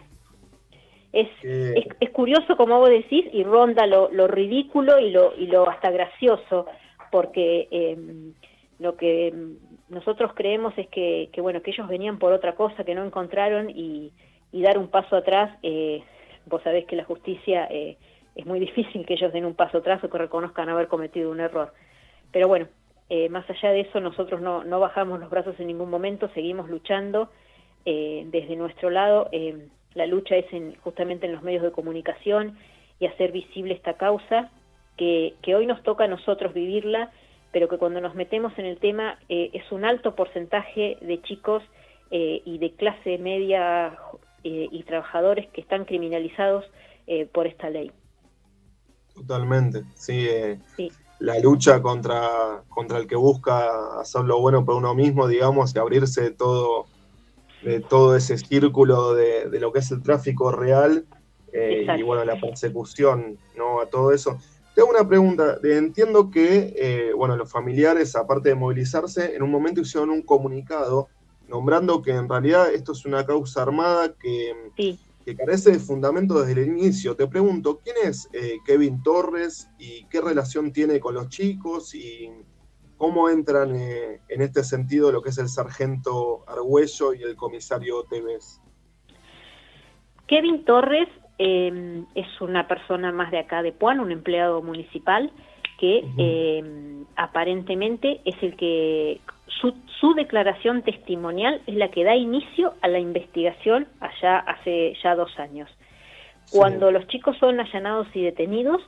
Es, 1.12 1.28
es, 1.42 2.10
curioso, 2.10 2.58
como 2.58 2.78
vos 2.78 2.90
decís, 2.90 3.24
y 3.32 3.42
ronda 3.44 3.86
lo, 3.86 4.10
lo 4.12 4.26
ridículo 4.26 4.98
y 4.98 5.10
lo, 5.10 5.34
y 5.34 5.46
lo 5.46 5.68
hasta 5.68 5.90
gracioso 5.90 6.66
porque 7.16 7.66
em, 7.70 8.34
lo 8.78 8.98
que 8.98 9.32
nosotros 9.88 10.32
creemos 10.34 10.74
es 10.76 10.86
que, 10.88 11.30
bueno 11.38 11.62
que 11.62 11.70
ellos 11.70 11.88
venían 11.88 12.18
por 12.18 12.34
otra 12.34 12.54
cosa 12.54 12.84
que 12.84 12.94
no 12.94 13.06
encontraron 13.06 13.70
y, 13.70 14.12
dar 14.52 14.76
un 14.76 14.88
paso 14.88 15.16
atrás 15.16 15.58
eh, 15.62 16.02
vos 16.44 16.62
sabés 16.62 16.84
que 16.84 16.94
la 16.94 17.04
justicia 17.04 17.68
eh, 17.70 17.96
es 18.34 18.44
muy 18.44 18.60
difícil 18.68 19.06
que 19.06 19.14
ellos 19.14 19.32
den 19.32 19.46
un 19.46 19.54
paso 19.54 19.78
atrás 19.78 20.04
o 20.04 20.10
que 20.10 20.18
reconozcan 20.18 20.68
haber 20.68 20.88
cometido 20.88 21.30
un 21.30 21.40
error. 21.40 21.72
Pero 22.32 22.48
bueno 22.48 22.68
eh, 23.08 23.30
más 23.30 23.48
allá 23.48 23.70
de 23.70 23.80
eso 23.80 23.98
nosotros 23.98 24.42
no, 24.42 24.62
no 24.62 24.78
bajamos 24.78 25.18
los 25.18 25.30
brazos 25.30 25.58
en 25.58 25.68
ningún 25.68 25.88
momento 25.88 26.28
seguimos 26.34 26.68
luchando 26.68 27.30
desde 27.86 28.56
nuestro 28.56 28.90
lado. 28.90 29.30
La 29.94 30.04
lucha 30.04 30.36
es 30.36 30.52
en, 30.52 30.74
justamente 30.82 31.24
en 31.24 31.32
los 31.32 31.42
medios 31.42 31.62
de 31.62 31.70
comunicación 31.70 32.58
y 33.00 33.06
hacer 33.06 33.32
visible 33.32 33.72
esta 33.72 33.94
causa 33.94 34.50
que, 34.96 35.54
hoy 35.54 35.66
nos 35.66 35.82
toca 35.82 36.04
a 36.04 36.08
nosotros 36.08 36.54
vivirla, 36.54 37.10
pero 37.52 37.68
que 37.68 37.78
cuando 37.78 38.00
nos 38.00 38.14
metemos 38.14 38.52
en 38.58 38.66
el 38.66 38.78
tema 38.78 39.18
eh, 39.28 39.50
es 39.52 39.70
un 39.70 39.84
alto 39.84 40.14
porcentaje 40.14 40.98
de 41.00 41.20
chicos 41.22 41.62
eh, 42.10 42.42
y 42.44 42.58
de 42.58 42.72
clase 42.72 43.18
media 43.18 43.96
eh, 44.44 44.68
y 44.70 44.82
trabajadores 44.84 45.48
que 45.50 45.60
están 45.60 45.84
criminalizados 45.84 46.64
por 47.32 47.46
esta 47.46 47.70
ley. 47.70 47.92
Totalmente, 49.14 49.84
sí, 49.94 50.26
La 51.20 51.38
lucha 51.38 51.80
contra, 51.80 52.64
contra 52.68 52.98
el 52.98 53.06
que 53.06 53.14
busca 53.14 54.00
hacer 54.00 54.24
lo 54.24 54.40
bueno 54.40 54.64
por 54.64 54.74
uno 54.74 54.92
mismo, 54.92 55.28
digamos, 55.28 55.72
y 55.72 55.78
abrirse 55.78 56.22
de 56.22 56.30
todo, 56.32 56.86
de 57.62 57.78
todo 57.78 58.16
ese 58.16 58.38
círculo 58.38 59.14
de, 59.14 59.48
de 59.48 59.60
lo 59.60 59.72
que 59.72 59.78
es 59.78 59.92
el 59.92 60.02
tráfico 60.02 60.50
real 60.50 61.06
y 61.96 62.02
bueno, 62.02 62.24
la 62.24 62.40
persecución 62.40 63.38
¿no? 63.56 63.80
a 63.80 63.86
todo 63.86 64.12
eso. 64.12 64.38
Te 64.76 64.82
hago 64.82 64.90
una 64.90 65.08
pregunta. 65.08 65.58
Entiendo 65.62 66.30
que, 66.30 66.74
eh, 66.76 67.12
bueno, 67.14 67.34
los 67.34 67.50
familiares, 67.50 68.14
aparte 68.14 68.50
de 68.50 68.56
movilizarse, 68.56 69.34
en 69.34 69.42
un 69.42 69.50
momento 69.50 69.80
hicieron 69.80 70.10
un 70.10 70.20
comunicado 70.20 71.08
nombrando 71.48 72.02
que 72.02 72.10
en 72.10 72.28
realidad 72.28 72.70
esto 72.74 72.92
es 72.92 73.06
una 73.06 73.24
causa 73.24 73.62
armada 73.62 74.12
que, 74.12 74.52
carece 75.34 75.72
de 75.72 75.78
fundamento 75.78 76.42
desde 76.42 76.60
el 76.60 76.68
inicio. 76.68 77.16
Te 77.16 77.26
pregunto, 77.26 77.80
¿quién 77.82 77.96
es 78.04 78.28
eh, 78.34 78.58
Kevin 78.66 79.02
Torres 79.02 79.66
y 79.78 80.04
qué 80.10 80.20
relación 80.20 80.70
tiene 80.74 81.00
con 81.00 81.14
los 81.14 81.30
chicos 81.30 81.94
y 81.94 82.30
cómo 82.98 83.30
entran 83.30 83.74
eh, 83.74 84.20
en 84.28 84.42
este 84.42 84.62
sentido 84.62 85.10
lo 85.10 85.22
que 85.22 85.30
es 85.30 85.38
el 85.38 85.48
sargento 85.48 86.44
Argüello 86.46 87.14
y 87.14 87.22
el 87.22 87.34
comisario 87.34 88.04
Tevez? 88.10 88.60
Kevin 90.26 90.66
Torres 90.66 91.08
eh, 91.38 92.02
es 92.14 92.40
una 92.40 92.66
persona 92.66 93.12
más 93.12 93.30
de 93.30 93.38
acá 93.38 93.62
de 93.62 93.72
Puan, 93.72 94.00
un 94.00 94.12
empleado 94.12 94.62
municipal, 94.62 95.30
que 95.78 96.04
eh, 96.16 96.64
aparentemente 97.16 98.20
es 98.24 98.42
el 98.42 98.56
que 98.56 99.20
su, 99.60 99.74
su, 100.00 100.14
declaración 100.14 100.82
testimonial 100.82 101.60
es 101.66 101.74
la 101.74 101.90
que 101.90 102.04
da 102.04 102.16
inicio 102.16 102.74
a 102.80 102.88
la 102.88 102.98
investigación 102.98 103.86
allá 104.00 104.38
hace 104.38 104.94
ya 105.02 105.14
dos 105.14 105.38
años. 105.38 105.70
Cuando 106.50 106.90
los 106.90 107.06
chicos 107.08 107.36
son 107.38 107.60
allanados 107.60 108.06
y 108.14 108.22
detenidos, 108.22 108.80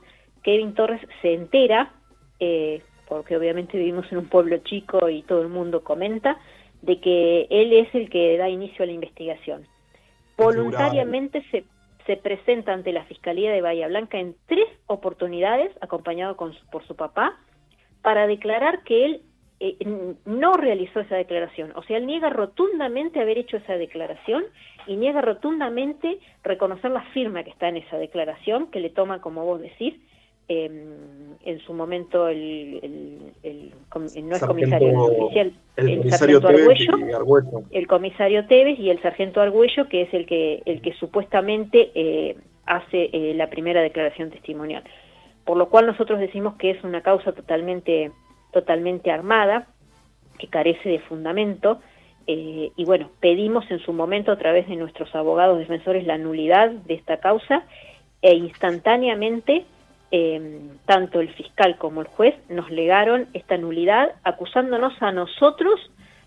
Kevin 0.43 0.73
Torres 0.73 1.01
se 1.21 1.33
entera, 1.33 1.91
eh, 2.39 2.81
porque 3.07 3.35
obviamente 3.35 3.77
vivimos 3.77 4.09
en 4.11 4.19
un 4.19 4.27
pueblo 4.27 4.57
chico 4.59 5.09
y 5.09 5.23
todo 5.23 5.41
el 5.41 5.49
mundo 5.49 5.83
comenta, 5.83 6.37
de 6.81 6.99
que 6.99 7.47
él 7.49 7.73
es 7.73 7.93
el 7.93 8.09
que 8.09 8.37
da 8.37 8.47
inicio 8.47 8.83
a 8.83 8.85
la 8.85 8.93
investigación. 8.93 9.67
Voluntariamente 10.37 11.43
se 11.51 11.65
se 12.09 12.17
presenta 12.17 12.73
ante 12.73 12.91
la 12.91 13.03
Fiscalía 13.03 13.51
de 13.51 13.61
Bahía 13.61 13.87
Blanca 13.87 14.17
en 14.17 14.35
tres 14.47 14.65
oportunidades, 14.87 15.71
acompañado 15.79 16.35
por 16.35 16.83
su 16.87 16.95
papá, 16.95 17.37
para 18.01 18.25
declarar 18.25 18.81
que 18.81 19.05
él 19.05 19.21
eh, 19.59 19.77
no 20.25 20.53
realizó 20.53 21.01
esa 21.01 21.17
declaración. 21.17 21.71
O 21.75 21.83
sea, 21.83 21.97
él 21.97 22.07
niega 22.07 22.31
rotundamente 22.31 23.19
haber 23.19 23.37
hecho 23.37 23.57
esa 23.57 23.73
declaración 23.77 24.43
y 24.87 24.95
niega 24.95 25.21
rotundamente 25.21 26.17
reconocer 26.43 26.89
la 26.89 27.03
firma 27.13 27.43
que 27.43 27.51
está 27.51 27.67
en 27.67 27.77
esa 27.77 27.99
declaración, 27.99 28.71
que 28.71 28.79
le 28.79 28.89
toma, 28.89 29.21
como 29.21 29.45
vos 29.45 29.61
decís, 29.61 29.93
Em, 30.51 31.37
en 31.45 31.59
su 31.59 31.73
momento 31.73 32.27
el, 32.27 32.79
el, 33.43 33.71
no 34.25 34.35
es 34.35 34.43
comisario 34.43 34.99
oficial, 34.99 35.53
el, 35.75 36.11
sargento 36.11 36.47
Argüello, 36.47 37.63
el 37.69 37.85
comisario 37.85 38.47
Tevez 38.47 38.79
y 38.79 38.89
el 38.89 38.99
sargento 38.99 39.41
Argüello, 39.41 39.87
que 39.87 40.01
es 40.01 40.13
el 40.15 40.25
que, 40.25 40.63
el 40.65 40.81
que 40.81 40.93
supuestamente 40.93 41.91
eh, 41.93 42.35
hace 42.65 43.11
eh, 43.13 43.35
la 43.35 43.51
primera 43.51 43.83
declaración 43.83 44.31
testimonial. 44.31 44.83
Por 45.45 45.55
lo 45.55 45.69
cual 45.69 45.85
nosotros 45.85 46.19
decimos 46.19 46.55
que 46.55 46.71
es 46.71 46.83
una 46.83 47.01
causa 47.01 47.31
totalmente, 47.31 48.11
totalmente 48.51 49.11
armada, 49.11 49.67
que 50.39 50.47
carece 50.47 50.89
de 50.89 50.99
fundamento, 50.99 51.79
eh, 52.25 52.71
y 52.75 52.85
bueno, 52.85 53.11
pedimos 53.19 53.69
en 53.69 53.77
su 53.81 53.93
momento 53.93 54.31
a 54.31 54.39
través 54.39 54.67
de 54.67 54.77
nuestros 54.77 55.13
abogados 55.13 55.59
defensores 55.59 56.07
la 56.07 56.17
nulidad 56.17 56.71
de 56.71 56.95
esta 56.95 57.17
causa 57.17 57.65
e 58.23 58.33
instantáneamente 58.33 59.65
eh, 60.11 60.61
tanto 60.85 61.19
el 61.19 61.29
fiscal 61.33 61.77
como 61.77 62.01
el 62.01 62.07
juez 62.07 62.35
nos 62.49 62.69
legaron 62.71 63.27
esta 63.33 63.57
nulidad 63.57 64.15
acusándonos 64.23 64.93
a 65.01 65.11
nosotros 65.11 65.79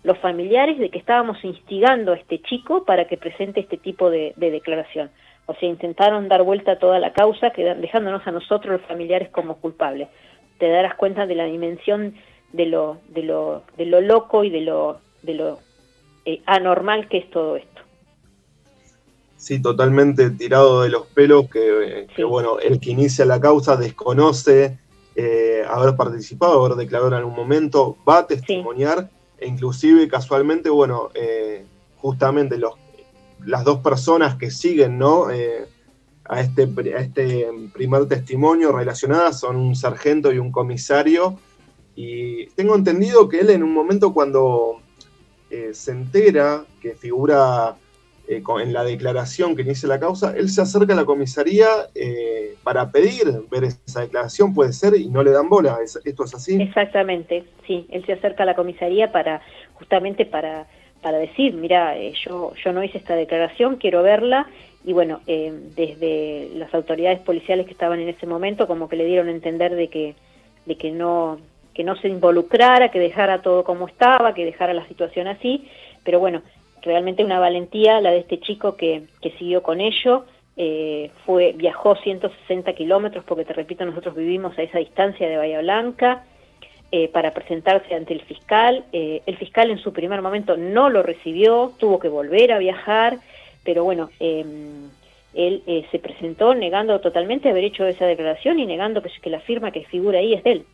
los 0.03 0.17
familiares 0.19 0.77
de 0.79 0.89
que 0.89 0.99
estábamos 0.99 1.43
instigando 1.43 2.11
a 2.11 2.15
este 2.15 2.41
chico 2.41 2.83
para 2.85 3.05
que 3.05 3.17
presente 3.17 3.61
este 3.61 3.77
tipo 3.77 4.09
de, 4.09 4.33
declaración. 4.37 5.09
O 5.45 5.53
sea, 5.55 5.67
intentaron 5.67 6.27
dar 6.29 6.43
vuelta 6.43 6.73
a 6.73 6.79
toda 6.79 6.99
la 6.99 7.13
causa, 7.13 7.49
dejándonos 7.49 8.25
a 8.27 8.31
nosotros 8.31 8.79
los 8.79 8.87
familiares 8.87 9.29
como 9.29 9.57
culpables. 9.57 10.09
Te 10.57 10.69
darás 10.69 10.95
cuenta 10.95 11.25
de 11.25 11.35
la 11.35 11.45
dimensión 11.45 12.15
de 12.51 12.65
lo, 12.65 12.99
de 13.09 13.23
lo, 13.23 13.63
de 13.77 13.85
lo 13.85 14.01
loco 14.01 14.43
y 14.43 14.49
de 14.49 14.61
lo, 14.61 14.99
de 15.21 15.33
lo 15.33 15.59
eh, 16.25 16.41
anormal 16.45 17.07
que 17.07 17.17
es 17.17 17.29
todo 17.29 17.55
esto. 17.55 17.72
Sí, 19.43 19.61
totalmente 19.61 20.29
tirado 20.29 20.83
de 20.83 20.89
los 20.89 21.05
pelos, 21.07 21.49
que, 21.49 22.07
bueno, 22.23 22.59
el 22.59 22.79
que 22.79 22.91
inicia 22.91 23.25
la 23.25 23.41
causa 23.41 23.75
desconoce 23.75 24.79
eh, 25.17 25.65
haber 25.69 25.97
participado, 25.97 26.63
haber 26.63 26.77
declarado 26.77 27.09
en 27.09 27.15
algún 27.15 27.35
momento, 27.35 27.97
va 28.07 28.19
a 28.19 28.27
testimoniar, 28.27 29.09
e 29.37 29.45
inclusive 29.45 30.07
casualmente, 30.07 30.69
bueno, 30.69 31.09
eh, 31.13 31.65
justamente 31.97 32.57
los, 32.57 32.75
las 33.43 33.65
dos 33.65 33.79
personas 33.79 34.35
que 34.35 34.49
siguen, 34.49 34.97
¿no? 34.97 35.25
a, 35.25 36.39
este, 36.39 36.69
a 36.95 37.01
este 37.01 37.49
primer 37.73 38.07
testimonio 38.07 38.71
relacionadas 38.71 39.41
son 39.41 39.57
un 39.57 39.75
sargento 39.75 40.31
y 40.31 40.37
un 40.37 40.53
comisario, 40.53 41.37
y 41.97 42.45
tengo 42.51 42.77
entendido 42.77 43.27
que 43.27 43.41
él 43.41 43.49
en 43.49 43.63
un 43.63 43.73
momento 43.73 44.13
cuando 44.13 44.79
se 45.49 45.91
entera 45.91 46.65
que 46.81 46.95
figura 46.95 47.75
eh, 48.27 48.41
en 48.61 48.73
la 48.73 48.83
declaración 48.83 49.55
que 49.55 49.63
inicia 49.63 49.89
la 49.89 49.99
causa, 49.99 50.33
él 50.35 50.49
se 50.49 50.61
acerca 50.61 50.93
a 50.93 50.95
la 50.95 51.05
comisaría 51.05 51.67
eh, 51.93 52.55
para 52.63 52.91
pedir 52.91 53.43
ver 53.51 53.65
esa 53.65 54.01
declaración, 54.01 54.53
puede 54.53 54.73
ser, 54.73 54.95
y 54.95 55.09
no 55.09 55.23
le 55.23 55.31
dan 55.31 55.49
bola. 55.49 55.77
¿Esto 55.83 56.23
es 56.23 56.33
así? 56.33 56.61
Exactamente, 56.61 57.43
sí. 57.67 57.85
Él 57.89 58.05
se 58.05 58.13
acerca 58.13 58.43
a 58.43 58.45
la 58.45 58.55
comisaría 58.55 59.11
para 59.11 59.41
justamente 59.73 60.25
para, 60.25 60.67
para 61.01 61.17
decir, 61.17 61.53
mira, 61.53 61.97
eh, 61.97 62.13
yo, 62.25 62.53
yo 62.63 62.71
no 62.71 62.83
hice 62.83 62.97
esta 62.97 63.15
declaración, 63.15 63.75
quiero 63.75 64.03
verla. 64.03 64.47
Y 64.85 64.91
bueno, 64.91 65.21
desde 65.25 66.49
las 66.55 66.73
autoridades 66.73 67.21
policiales 67.21 67.65
que 67.67 67.71
estaban 67.71 68.01
en 68.01 68.09
ese 68.09 68.27
momento, 68.27 68.67
como 68.67 68.89
que 68.89 68.97
le 68.97 69.05
dieron 69.05 69.29
a 69.29 69.31
entender 69.31 69.75
de 69.75 69.87
que, 69.87 70.13
de 70.65 70.75
que 70.75 70.91
no 70.91 71.37
que 71.73 71.83
no 71.83 71.95
se 71.95 72.07
involucrara, 72.07 72.91
que 72.91 72.99
dejara 72.99 73.41
todo 73.41 73.63
como 73.63 73.87
estaba, 73.87 74.33
que 74.33 74.45
dejara 74.45 74.73
la 74.73 74.87
situación 74.87 75.27
así, 75.27 75.67
pero 76.03 76.19
bueno, 76.19 76.41
realmente 76.83 77.23
una 77.23 77.39
valentía 77.39 78.01
la 78.01 78.11
de 78.11 78.19
este 78.19 78.39
chico 78.39 78.75
que, 78.75 79.03
que 79.21 79.31
siguió 79.31 79.63
con 79.63 79.81
ello, 79.81 80.25
eh, 80.55 81.09
fue, 81.25 81.53
viajó 81.53 81.95
160 81.95 82.73
kilómetros, 82.73 83.23
porque 83.25 83.45
te 83.45 83.53
repito, 83.53 83.85
nosotros 83.85 84.15
vivimos 84.15 84.57
a 84.57 84.61
esa 84.61 84.77
distancia 84.77 85.27
de 85.27 85.37
Bahía 85.37 85.61
Blanca, 85.61 86.23
eh, 86.91 87.07
para 87.07 87.33
presentarse 87.33 87.95
ante 87.95 88.13
el 88.13 88.21
fiscal. 88.21 88.85
Eh, 88.93 89.23
el 89.25 89.37
fiscal 89.37 89.71
en 89.71 89.79
su 89.79 89.93
primer 89.93 90.21
momento 90.21 90.55
no 90.55 90.89
lo 90.89 91.01
recibió, 91.01 91.71
tuvo 91.79 91.97
que 91.97 92.07
volver 92.07 92.51
a 92.51 92.59
viajar, 92.59 93.17
pero 93.63 93.83
bueno, 93.83 94.11
em, 94.19 94.89
él 95.33 95.63
se 95.89 95.97
presentó 95.97 96.53
negando 96.53 97.01
totalmente 97.01 97.49
haber 97.49 97.63
hecho 97.63 97.87
esa 97.87 98.05
declaración 98.05 98.59
y 98.59 98.67
negando 98.67 99.01
que, 99.01 99.09
que 99.19 99.31
la 99.31 99.39
firma 99.39 99.71
que 99.71 99.85
figura 99.85 100.19
ahí 100.19 100.35
es 100.35 100.43
de 100.43 100.51
él. 100.51 100.65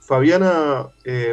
Fabiana, 0.00 0.86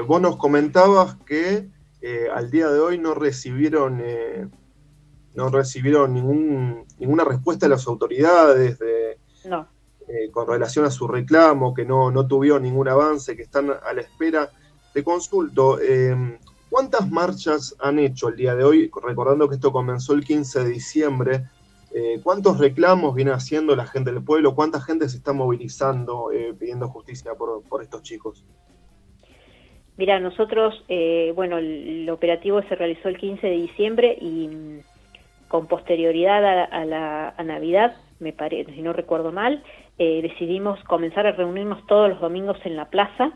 vos 0.06 0.22
nos 0.22 0.36
comentabas 0.36 1.16
que 1.26 1.66
eh, 2.10 2.30
al 2.34 2.50
día 2.50 2.70
de 2.70 2.80
hoy 2.80 2.98
no 2.98 3.14
recibieron, 3.14 4.00
eh, 4.02 4.48
no 5.34 5.50
recibieron 5.50 6.14
ningún, 6.14 6.86
ninguna 7.00 7.26
respuesta 7.26 7.66
de 7.66 7.72
las 7.72 7.86
autoridades 7.86 8.80
de, 8.80 9.20
eh, 10.08 10.32
con 10.32 10.48
relación 10.48 10.86
a 10.86 10.90
su 10.90 11.06
reclamo, 11.06 11.74
que 11.74 11.84
no, 11.84 12.10
no 12.10 12.26
tuvieron 12.26 12.64
ningún 12.64 12.88
avance, 12.88 13.36
que 13.36 13.42
están 13.42 13.72
a 13.72 13.94
la 13.94 14.00
espera. 14.00 14.50
Te 14.94 15.04
consulto, 15.04 15.78
¿cuántas 16.70 17.12
marchas 17.12 17.76
han 17.80 18.00
hecho 18.00 18.30
el 18.30 18.38
día 18.38 18.56
de 18.56 18.64
hoy? 18.64 18.90
Recordando 19.04 19.50
que 19.50 19.56
esto 19.56 19.74
comenzó 19.74 20.14
el 20.14 20.24
15 20.24 20.64
de 20.64 20.70
diciembre. 20.70 21.50
¿Cuántos 22.24 22.58
reclamos 22.58 23.14
viene 23.14 23.32
haciendo 23.32 23.76
la 23.76 23.86
gente 23.86 24.12
del 24.12 24.24
pueblo? 24.24 24.56
¿Cuánta 24.56 24.82
gente 24.82 25.08
se 25.10 25.18
está 25.18 25.34
movilizando 25.34 26.30
pidiendo 26.58 26.88
justicia 26.88 27.36
por, 27.36 27.62
por 27.64 27.84
estos 27.84 28.02
chicos? 28.02 28.44
Mira, 29.98 30.20
nosotros, 30.20 30.84
eh, 30.90 31.34
bueno, 31.36 31.58
el, 31.58 32.08
operativo 32.12 32.62
se 32.64 32.76
realizó 32.76 33.10
el 33.10 33.18
15 33.18 33.48
de 33.48 33.58
diciembre 33.58 34.18
y 34.22 34.48
mm, 34.48 34.80
con 35.48 35.66
posterioridad 35.68 36.68
a, 36.72 36.86
la 36.86 37.34
Navidad, 37.44 37.96
me 38.20 38.32
parece, 38.32 38.74
si 38.74 38.82
no 38.82 38.94
recuerdo 38.94 39.32
mal, 39.32 39.64
eh, 39.98 40.22
decidimos 40.22 40.84
comenzar 40.84 41.26
a 41.26 41.32
reunirnos 41.32 41.86
todos 41.88 42.10
los 42.10 42.22
domingos 42.22 42.58
en 42.64 42.76
la 42.76 42.86
plaza. 42.86 43.32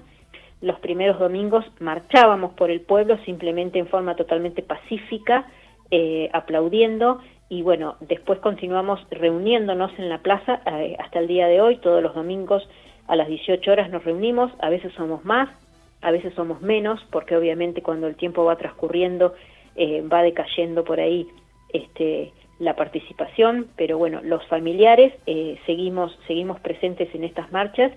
Los 0.62 0.80
primeros 0.80 1.18
domingos 1.18 1.66
marchábamos 1.80 2.54
por 2.54 2.70
el 2.70 2.82
pueblo 2.82 3.18
simplemente 3.26 3.80
en 3.80 3.88
forma 3.88 4.16
totalmente 4.16 4.62
pacífica, 4.62 5.48
eh, 5.90 6.30
aplaudiendo 6.32 7.22
y 7.50 7.64
bueno, 7.64 7.96
después 8.02 8.40
continuamos 8.40 9.00
reuniéndonos 9.10 9.92
en 9.98 10.10
la 10.10 10.20
plaza 10.20 10.62
hasta 11.00 11.20
el 11.20 11.28
día 11.28 11.48
de 11.48 11.60
hoy, 11.60 11.78
todos 11.78 12.02
los 12.02 12.16
domingos 12.16 12.68
a 13.08 13.16
las 13.16 13.28
18 13.28 13.72
horas 13.72 13.90
nos 13.90 14.06
reunimos, 14.06 14.52
a 14.60 14.70
veces 14.70 14.94
somos 14.94 15.26
más, 15.26 15.50
a 16.02 16.12
veces 16.12 16.34
somos 16.34 16.62
menos, 16.62 17.00
porque 17.12 17.36
obviamente 17.36 17.82
cuando 17.82 18.08
el 18.08 18.16
tiempo 18.16 18.44
va 18.44 18.58
transcurriendo 18.58 19.34
eh, 19.76 20.02
va 20.02 20.22
decayendo 20.22 20.84
por 20.84 21.00
ahí 21.00 21.28
este, 21.72 22.34
la 22.60 22.76
participación, 22.76 23.68
pero 23.78 23.98
bueno, 23.98 24.20
los 24.22 24.46
familiares 24.48 25.14
eh, 25.26 25.58
seguimos, 25.66 26.18
seguimos 26.28 26.60
presentes 26.60 27.14
en 27.16 27.24
estas 27.24 27.54
marchas 27.54 27.94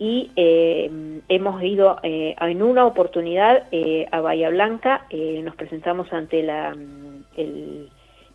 y 0.00 0.32
eh, 0.34 0.90
hemos 1.28 1.62
ido 1.62 1.96
en 2.02 2.60
una 2.60 2.86
oportunidad 2.86 3.68
a 4.10 4.20
Bahía 4.20 4.50
Blanca, 4.50 5.06
nos 5.12 5.54
presentamos 5.54 6.12
ante 6.12 6.42
la, 6.42 6.76
el, 7.36 7.88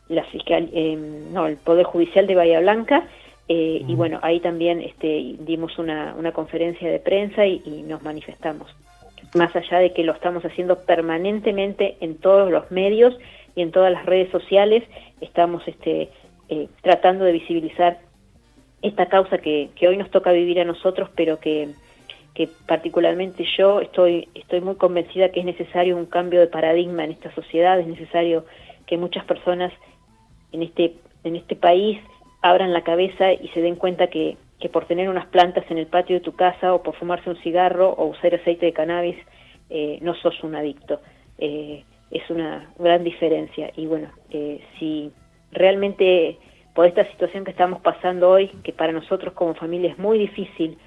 la 0.08 0.24
fiscal, 0.26 0.70
no, 1.34 1.48
el 1.48 1.58
Poder 1.58 1.86
Judicial 1.86 2.26
de 2.26 2.36
Bahía 2.36 2.62
Blanca, 2.62 3.06
y 3.50 3.96
bueno, 3.96 4.20
ahí 4.22 4.40
también 4.40 4.82
este, 4.82 5.36
dimos 5.40 5.78
una, 5.78 6.16
una 6.18 6.32
conferencia 6.32 6.90
de 6.90 7.00
prensa 7.00 7.46
y 7.46 7.84
nos 7.86 8.02
manifestamos 8.02 8.74
más 9.36 9.56
allá 9.56 9.80
de 9.80 9.94
que 9.94 10.04
lo 10.04 10.14
estamos 10.14 10.44
haciendo 10.44 10.80
permanentemente 10.86 11.98
en 12.02 12.18
todos 12.18 12.52
los 12.52 12.72
medios 12.72 13.18
y 13.56 13.62
en 13.62 13.72
todas 13.72 13.92
las 13.92 14.06
redes 14.06 14.30
sociales, 14.32 14.84
estamos 15.22 15.68
este, 15.68 16.10
eh, 16.50 16.68
tratando 16.82 17.26
de 17.26 17.34
visibilizar 17.34 18.00
esta 18.82 19.08
causa 19.08 19.40
que, 19.40 19.70
hoy 19.88 19.98
nos 19.98 20.12
toca 20.12 20.32
vivir 20.32 20.60
a 20.60 20.66
nosotros, 20.66 21.10
pero 21.16 21.40
que, 21.40 21.70
que 22.34 22.48
particularmente 22.68 23.46
yo 23.58 23.82
estoy, 23.82 24.30
estoy 24.36 24.62
muy 24.62 24.76
convencida 24.76 25.30
que 25.30 25.40
es 25.40 25.46
necesario 25.46 25.98
un 25.98 26.06
cambio 26.06 26.40
de 26.40 26.48
paradigma 26.48 27.04
en 27.04 27.12
esta 27.12 27.34
sociedad, 27.34 27.80
es 27.80 27.88
necesario 27.88 28.46
que 28.86 28.98
muchas 28.98 29.26
personas 29.26 29.74
en 30.52 30.64
este, 30.64 30.96
en 31.24 31.36
este 31.36 31.56
país 31.56 32.00
abran 32.42 32.74
la 32.74 32.84
cabeza 32.84 33.34
y 33.34 33.48
se 33.50 33.62
den 33.62 33.76
cuenta 33.76 34.08
que, 34.08 34.38
que 34.60 34.70
por 34.70 34.86
tener 34.86 35.10
unas 35.10 35.28
plantas 35.28 35.70
en 35.70 35.78
el 35.78 35.88
patio 35.88 36.16
de 36.16 36.22
tu 36.22 36.36
casa 36.36 36.74
o 36.74 36.82
por 36.82 36.96
fumarse 36.96 37.30
un 37.30 37.38
cigarro 37.38 37.90
o 37.90 38.06
usar 38.06 38.34
aceite 38.34 38.66
de 38.66 38.74
cannabis 38.74 39.18
eh, 39.70 40.00
no 40.02 40.16
sos 40.16 40.44
un 40.44 40.56
adicto. 40.56 41.00
Eh, 41.38 41.84
es 42.10 42.30
una 42.30 42.70
gran 42.80 43.04
diferencia. 43.04 43.72
Y 43.76 43.86
bueno, 43.86 44.10
eh, 44.32 44.62
si 44.80 45.12
realmente 45.52 46.38
por 46.74 46.86
esta 46.86 47.06
situación 47.06 47.44
que 47.44 47.52
estamos 47.52 47.82
pasando 47.82 48.30
hoy, 48.30 48.48
que 48.64 48.72
para 48.72 48.94
nosotros 48.94 49.34
como 49.34 49.56
familia 49.56 49.92
es 49.92 49.98
muy 49.98 50.18
difícil, 50.20 50.78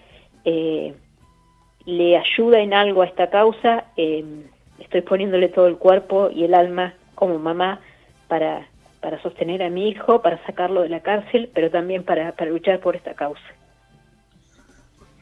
le 1.84 2.16
ayuda 2.16 2.60
en 2.60 2.72
algo 2.72 3.02
a 3.02 3.06
esta 3.06 3.28
causa, 3.28 3.86
estoy 3.96 5.00
poniéndole 5.02 5.48
todo 5.48 5.66
el 5.66 5.76
cuerpo 5.76 6.30
y 6.32 6.44
el 6.44 6.54
alma 6.54 6.94
como 7.16 7.38
mamá 7.40 7.80
para, 8.28 8.68
para 9.00 9.20
sostener 9.20 9.64
a 9.64 9.68
mi 9.68 9.88
hijo, 9.88 10.22
para 10.22 10.38
sacarlo 10.46 10.82
de 10.82 10.90
la 10.90 11.00
cárcel, 11.00 11.50
pero 11.52 11.70
también 11.70 12.04
para, 12.04 12.32
para 12.32 12.50
luchar 12.52 12.78
por 12.78 12.94
esta 12.94 13.14
causa 13.14 13.42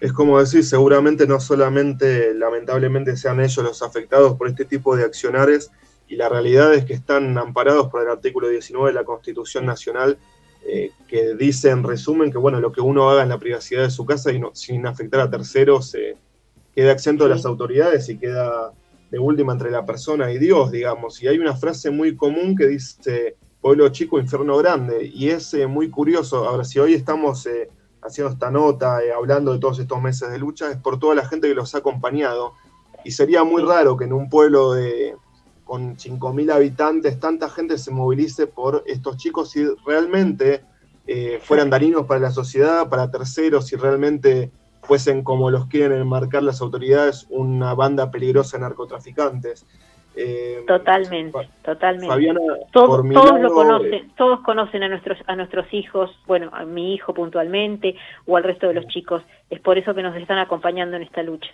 es 0.00 0.12
como 0.12 0.38
decir, 0.38 0.64
seguramente 0.64 1.26
no 1.26 1.40
solamente, 1.40 2.32
lamentablemente, 2.34 3.16
sean 3.16 3.40
ellos 3.40 3.64
los 3.64 3.82
afectados 3.82 4.36
por 4.36 4.48
este 4.48 4.64
tipo 4.64 4.96
de 4.96 5.04
accionares, 5.04 5.70
y 6.06 6.16
la 6.16 6.28
realidad 6.28 6.72
es 6.74 6.84
que 6.84 6.94
están 6.94 7.36
amparados 7.36 7.88
por 7.88 8.02
el 8.02 8.08
artículo 8.08 8.48
19 8.48 8.90
de 8.90 8.94
la 8.94 9.04
Constitución 9.04 9.66
Nacional, 9.66 10.18
eh, 10.66 10.90
que 11.08 11.34
dice 11.34 11.70
en 11.70 11.82
resumen 11.82 12.30
que 12.30 12.38
bueno, 12.38 12.60
lo 12.60 12.72
que 12.72 12.80
uno 12.80 13.10
haga 13.10 13.22
en 13.22 13.28
la 13.28 13.38
privacidad 13.38 13.82
de 13.82 13.90
su 13.90 14.04
casa 14.04 14.32
y 14.32 14.38
no, 14.38 14.54
sin 14.54 14.86
afectar 14.86 15.20
a 15.20 15.30
terceros 15.30 15.94
eh, 15.94 16.16
queda 16.74 16.92
exento 16.92 17.24
de 17.24 17.30
las 17.30 17.46
autoridades 17.46 18.08
y 18.08 18.18
queda 18.18 18.72
de 19.10 19.18
última 19.18 19.52
entre 19.52 19.70
la 19.70 19.86
persona 19.86 20.30
y 20.32 20.38
Dios, 20.38 20.70
digamos. 20.70 21.22
Y 21.22 21.28
hay 21.28 21.38
una 21.38 21.56
frase 21.56 21.90
muy 21.90 22.16
común 22.16 22.56
que 22.56 22.66
dice 22.66 23.36
pueblo 23.60 23.88
chico, 23.88 24.18
infierno 24.18 24.56
grande, 24.58 25.10
y 25.12 25.30
es 25.30 25.52
eh, 25.54 25.66
muy 25.66 25.90
curioso. 25.90 26.46
Ahora, 26.46 26.64
si 26.64 26.78
hoy 26.78 26.94
estamos 26.94 27.46
haciendo 28.02 28.32
esta 28.32 28.50
nota, 28.50 29.02
eh, 29.02 29.12
hablando 29.12 29.52
de 29.52 29.58
todos 29.58 29.78
estos 29.78 30.00
meses 30.00 30.30
de 30.30 30.38
lucha, 30.38 30.70
es 30.70 30.76
por 30.76 30.98
toda 30.98 31.14
la 31.14 31.26
gente 31.26 31.48
que 31.48 31.54
los 31.54 31.74
ha 31.74 31.78
acompañado. 31.78 32.54
Y 33.04 33.12
sería 33.12 33.44
muy 33.44 33.62
raro 33.62 33.96
que 33.96 34.04
en 34.04 34.12
un 34.12 34.28
pueblo 34.28 34.72
de, 34.72 35.16
con 35.64 35.96
5.000 35.96 36.52
habitantes 36.52 37.20
tanta 37.20 37.48
gente 37.48 37.78
se 37.78 37.90
movilice 37.90 38.46
por 38.46 38.82
estos 38.86 39.16
chicos 39.18 39.50
si 39.50 39.66
realmente 39.86 40.64
eh, 41.06 41.40
fueran 41.42 41.70
daninos 41.70 42.06
para 42.06 42.20
la 42.20 42.30
sociedad, 42.30 42.88
para 42.88 43.10
terceros, 43.10 43.66
si 43.66 43.76
realmente 43.76 44.50
fuesen 44.82 45.22
como 45.22 45.50
los 45.50 45.66
quieren 45.66 46.00
enmarcar 46.00 46.42
las 46.42 46.60
autoridades, 46.62 47.26
una 47.28 47.74
banda 47.74 48.10
peligrosa 48.10 48.56
de 48.56 48.62
narcotraficantes. 48.62 49.66
Eh, 50.20 50.64
totalmente, 50.66 51.48
totalmente. 51.62 52.36
todos, 52.72 53.06
lo 53.06 53.54
conocen, 53.54 53.94
eh, 53.94 54.08
todos 54.16 54.40
conocen 54.40 54.82
a 54.82 54.88
nuestros 54.88 55.16
a 55.28 55.36
nuestros 55.36 55.72
hijos, 55.72 56.10
bueno, 56.26 56.50
a 56.52 56.64
mi 56.64 56.92
hijo 56.92 57.14
puntualmente 57.14 57.94
o 58.26 58.36
al 58.36 58.42
resto 58.42 58.66
de 58.66 58.74
los 58.74 58.88
chicos. 58.88 59.22
Es 59.48 59.60
por 59.60 59.78
eso 59.78 59.94
que 59.94 60.02
nos 60.02 60.16
están 60.16 60.38
acompañando 60.38 60.96
en 60.96 61.04
esta 61.04 61.22
lucha. 61.22 61.50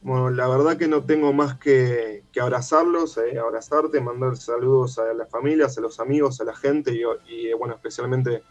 Bueno, 0.00 0.30
la 0.30 0.48
verdad 0.48 0.78
que 0.78 0.88
no 0.88 1.02
tengo 1.02 1.34
más 1.34 1.58
que, 1.58 2.22
abrazarlos, 2.40 3.18
eh, 3.18 3.38
abrazarte, 3.38 4.00
mandar 4.00 4.38
saludos 4.38 4.98
a 4.98 5.12
las 5.12 5.28
familias, 5.28 5.76
a 5.76 5.82
los 5.82 6.00
amigos, 6.00 6.40
a 6.40 6.44
la 6.44 6.56
gente 6.56 6.98
y, 7.28 7.52
bueno, 7.52 7.74
especialmente 7.74 8.42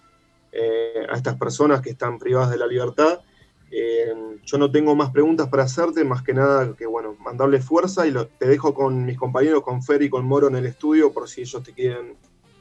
a 1.09 1.15
estas 1.15 1.35
personas 1.35 1.81
que 1.81 1.89
están 1.89 2.19
privadas 2.19 2.51
de 2.51 2.57
la 2.57 2.67
libertad. 2.67 3.21
Eh, 3.71 4.13
yo 4.45 4.57
no 4.57 4.71
tengo 4.71 4.95
más 4.95 5.11
preguntas 5.11 5.49
para 5.49 5.63
hacerte, 5.63 6.03
más 6.03 6.23
que 6.23 6.33
nada 6.33 6.73
que, 6.77 6.85
bueno, 6.85 7.15
mandarle 7.19 7.59
fuerza 7.59 8.07
y 8.07 8.13
te 8.39 8.47
dejo 8.47 8.73
con 8.73 9.05
mis 9.05 9.17
compañeros, 9.17 9.61
con 9.61 9.83
Fer 9.83 10.01
y 10.01 10.09
con 10.09 10.25
Moro 10.25 10.47
en 10.47 10.55
el 10.55 10.65
estudio 10.65 11.11
por 11.11 11.27
si 11.27 11.41
ellos 11.41 11.61
te 11.63 11.73
quieren 11.73 12.15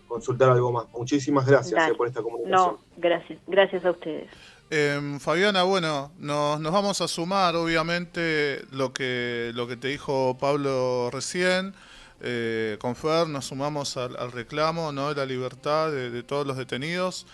consultar 0.08 0.50
algo 0.50 0.72
más. 0.72 0.86
Muchísimas 0.92 1.46
gracias 1.46 1.90
eh, 1.90 1.94
por 1.94 2.08
esta 2.08 2.22
comunicación. 2.22 2.58
No, 2.58 2.78
gracias, 2.96 3.38
gracias 3.46 3.84
a 3.84 3.92
ustedes. 3.92 4.28
Em, 4.68 5.20
Fabiana, 5.20 5.62
bueno, 5.62 6.10
nos, 6.18 6.60
vamos 6.60 7.00
a 7.00 7.06
sumar, 7.06 7.54
obviamente, 7.54 8.62
lo 8.72 8.92
que, 8.92 9.52
lo 9.54 9.68
que 9.68 9.76
te 9.76 9.88
dijo 9.88 10.36
Pablo 10.38 11.10
recién. 11.12 11.74
Eh, 12.20 12.78
con 12.80 12.96
Fer 12.96 13.28
nos 13.28 13.44
sumamos 13.44 13.96
al, 13.98 14.32
reclamo 14.32 14.90
¿no? 14.90 15.10
de 15.10 15.16
la 15.16 15.26
libertad 15.26 15.92
de 15.92 16.22
todos 16.22 16.46
los 16.46 16.56
detenidos. 16.56 17.26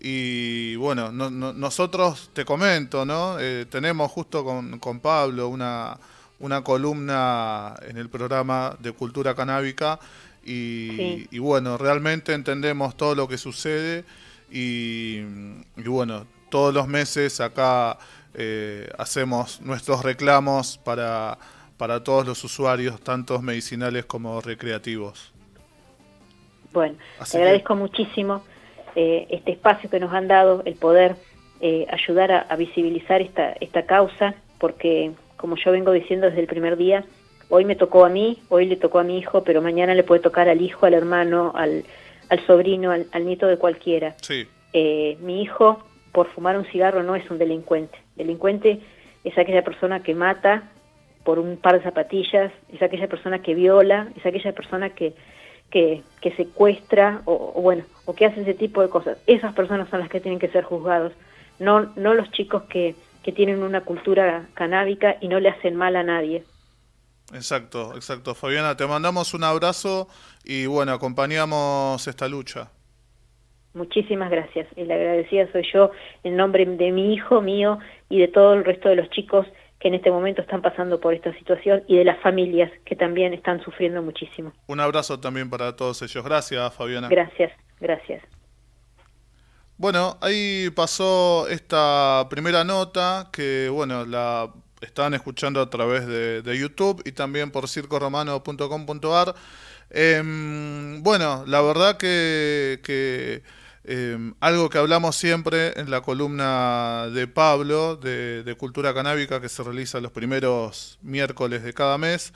Y 0.00 0.76
bueno, 0.76 1.10
nosotros 1.10 2.30
te 2.32 2.44
comento, 2.44 3.04
¿no? 3.04 3.36
Eh, 3.40 3.66
tenemos 3.68 4.10
justo 4.12 4.44
con, 4.44 4.78
con 4.78 5.00
Pablo 5.00 5.48
una, 5.48 5.98
una, 6.38 6.62
columna 6.62 7.74
en 7.82 7.96
el 7.96 8.08
programa 8.08 8.76
de 8.78 8.92
cultura 8.92 9.34
canábica 9.34 9.98
y, 10.44 11.38
bueno, 11.40 11.76
realmente 11.76 12.32
entendemos 12.32 12.96
todo 12.96 13.16
lo 13.16 13.26
que 13.26 13.36
sucede 13.36 14.04
y, 14.52 15.20
bueno, 15.84 16.26
todos 16.48 16.72
los 16.72 16.86
meses 16.86 17.40
acá 17.40 17.98
eh, 18.34 18.88
hacemos 18.98 19.60
nuestros 19.62 20.04
reclamos 20.04 20.78
para, 20.78 21.36
para 21.76 22.04
todos 22.04 22.24
los 22.24 22.42
usuarios, 22.44 23.00
tanto 23.00 23.42
medicinales 23.42 24.06
como 24.06 24.40
recreativos. 24.40 25.32
Bueno, 26.72 26.96
te 27.30 27.36
agradezco 27.36 27.74
muchísimo 27.74 28.44
eh, 29.00 29.28
este 29.30 29.52
espacio 29.52 29.88
que 29.88 30.00
nos 30.00 30.12
han 30.12 30.26
dado, 30.26 30.62
el 30.64 30.74
poder 30.74 31.14
eh, 31.60 31.86
ayudar 31.88 32.32
a, 32.32 32.56
visibilizar 32.56 33.22
esta, 33.22 33.52
esta 33.60 33.86
causa, 33.86 34.34
porque 34.58 35.12
como 35.36 35.54
yo 35.54 35.70
vengo 35.70 35.92
diciendo 35.92 36.26
desde 36.26 36.40
el 36.40 36.48
primer 36.48 36.76
día, 36.76 37.04
hoy 37.48 37.64
me 37.64 37.76
tocó 37.76 38.04
a 38.04 38.08
mí, 38.08 38.38
hoy 38.48 38.66
le 38.66 38.74
tocó 38.74 38.98
a 38.98 39.04
mi 39.04 39.16
hijo, 39.16 39.44
pero 39.44 39.62
mañana 39.62 39.94
le 39.94 40.02
puede 40.02 40.20
tocar 40.20 40.48
al 40.48 40.60
hijo, 40.60 40.84
al 40.84 40.94
hermano, 40.94 41.52
al, 41.54 41.84
al 42.28 42.44
sobrino, 42.44 42.90
al, 42.90 43.24
nieto 43.24 43.46
de 43.46 43.56
cualquiera. 43.56 44.16
Eh, 44.72 45.16
mi 45.20 45.42
hijo, 45.42 45.78
por 46.10 46.26
fumar 46.30 46.58
un 46.58 46.64
cigarro, 46.64 47.04
no 47.04 47.14
es 47.14 47.30
un 47.30 47.38
delincuente. 47.38 47.96
Delincuente 48.16 48.80
es 49.22 49.38
aquella 49.38 49.62
persona 49.62 50.02
que 50.02 50.16
mata 50.16 50.64
por 51.22 51.38
un 51.38 51.56
par 51.56 51.74
de 51.74 51.84
zapatillas, 51.84 52.50
es 52.72 52.82
aquella 52.82 53.06
persona 53.06 53.42
que 53.42 53.54
viola, 53.54 54.08
es 54.16 54.26
aquella 54.26 54.50
persona 54.50 54.90
que, 54.90 55.14
que, 55.70 56.02
secuestra 56.36 57.22
o, 57.24 57.60
bueno 57.60 57.84
o 58.04 58.14
que 58.14 58.26
hace 58.26 58.42
ese 58.42 58.54
tipo 58.54 58.82
de 58.82 58.88
cosas. 58.88 59.18
Esas 59.26 59.54
personas 59.54 59.88
son 59.88 60.00
las 60.00 60.08
que 60.08 60.20
tienen 60.20 60.38
que 60.38 60.48
ser 60.48 60.64
juzgados. 60.64 61.12
No 61.58 61.92
no 61.96 62.14
los 62.14 62.30
chicos 62.30 62.64
que, 62.64 62.94
que 63.22 63.32
tienen 63.32 63.62
una 63.62 63.82
cultura 63.82 64.46
canábica 64.54 65.16
y 65.20 65.28
no 65.28 65.40
le 65.40 65.48
hacen 65.48 65.76
mal 65.76 65.96
a 65.96 66.02
nadie. 66.02 66.44
Exacto 67.32 67.94
exacto. 67.94 68.34
Fabiana 68.34 68.76
te 68.76 68.86
mandamos 68.86 69.34
un 69.34 69.44
abrazo 69.44 70.08
y 70.44 70.66
bueno 70.66 70.92
acompañamos 70.92 72.06
esta 72.06 72.28
lucha. 72.28 72.70
Muchísimas 73.74 74.30
gracias. 74.30 74.66
Y 74.76 74.84
la 74.84 74.94
agradecida 74.94 75.50
soy 75.52 75.66
yo 75.72 75.90
en 76.24 76.36
nombre 76.36 76.64
de 76.64 76.90
mi 76.90 77.14
hijo 77.14 77.40
mío 77.40 77.78
y 78.08 78.18
de 78.18 78.28
todo 78.28 78.54
el 78.54 78.64
resto 78.64 78.88
de 78.88 78.96
los 78.96 79.10
chicos 79.10 79.46
que 79.80 79.88
en 79.88 79.94
este 79.94 80.10
momento 80.10 80.42
están 80.42 80.60
pasando 80.60 81.00
por 81.00 81.14
esta 81.14 81.32
situación 81.38 81.84
y 81.86 81.96
de 81.98 82.04
las 82.04 82.20
familias 82.20 82.70
que 82.84 82.96
también 82.96 83.32
están 83.32 83.62
sufriendo 83.62 84.02
muchísimo. 84.02 84.52
Un 84.66 84.80
abrazo 84.80 85.20
también 85.20 85.48
para 85.48 85.76
todos 85.76 86.02
ellos. 86.02 86.24
Gracias, 86.24 86.74
Fabiana. 86.74 87.08
Gracias, 87.08 87.52
gracias. 87.80 88.22
Bueno, 89.76 90.18
ahí 90.20 90.70
pasó 90.74 91.46
esta 91.48 92.26
primera 92.28 92.64
nota 92.64 93.28
que, 93.32 93.68
bueno, 93.72 94.04
la 94.04 94.52
están 94.80 95.14
escuchando 95.14 95.60
a 95.60 95.70
través 95.70 96.06
de, 96.06 96.58
YouTube 96.58 97.02
y 97.04 97.12
también 97.12 97.52
por 97.52 97.68
circoromano.com.ar. 97.68 99.34
Em, 99.90 101.02
bueno, 101.02 101.44
la 101.46 101.62
verdad 101.62 101.96
que, 101.96 102.80
que 102.82 103.42
Em, 103.90 104.34
algo 104.40 104.68
que 104.68 104.76
hablamos 104.76 105.16
siempre 105.16 105.72
en 105.80 105.90
la 105.90 106.02
columna 106.02 107.08
de 107.14 107.26
Pablo 107.26 107.96
de, 107.96 108.54
Cultura 108.58 108.92
Canábica 108.92 109.40
que 109.40 109.48
se 109.48 109.62
realiza 109.62 109.98
los 109.98 110.12
primeros 110.12 110.98
miércoles 111.00 111.62
de 111.62 111.72
cada 111.72 111.96
mes. 111.96 112.34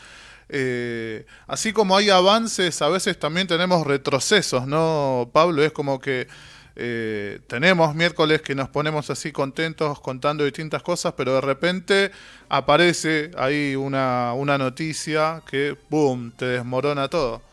Eh, 0.49 1.27
así 1.47 1.75
como 1.75 1.95
hay 1.95 2.09
avances, 2.09 2.81
a 2.81 2.89
veces 2.89 3.19
también 3.19 3.49
tenemos 3.49 3.87
retrocesos, 3.87 4.67
¿no, 4.67 5.29
Pablo? 5.31 5.63
Es 5.63 5.73
como 5.73 6.01
que 6.01 6.27
eh, 6.75 7.41
tenemos 7.49 7.95
miércoles 7.95 8.41
que 8.41 8.55
nos 8.55 8.71
ponemos 8.71 9.11
así 9.11 9.31
contentos 9.31 10.01
contando 10.01 10.45
distintas 10.45 10.83
cosas, 10.83 11.13
pero 11.19 11.35
de 11.35 11.43
repente 11.43 12.13
aparece 12.49 13.31
ahí 13.37 13.77
una, 13.77 14.33
una 14.33 14.57
noticia 14.57 15.43
que, 15.47 15.77
¡boom!, 15.91 16.33
te 16.33 16.47
desmorona 16.47 17.09
todo. 17.09 17.52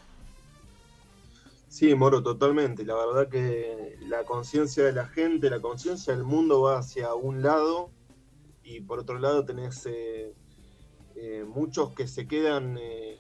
Sí, 1.69 1.93
Moro, 1.93 2.23
totalmente. 2.23 2.83
La 2.83 2.95
verdad 2.95 3.29
que 3.29 3.95
la 4.07 4.23
conciencia 4.25 4.83
de 4.83 4.91
la 4.91 5.05
gente, 5.05 5.51
la 5.51 5.61
conciencia 5.61 6.15
del 6.15 6.23
mundo 6.23 6.61
va 6.63 6.79
hacia 6.79 7.13
un 7.13 7.43
lado 7.43 7.91
y 8.63 8.81
por 8.81 8.99
otro 8.99 9.19
lado 9.19 9.45
tenés 9.45 9.85
eh, 9.85 10.33
eh, 11.15 11.45
muchos 11.47 11.93
que 11.93 12.07
se 12.07 12.27
quedan, 12.27 12.75
eh, 12.81 13.19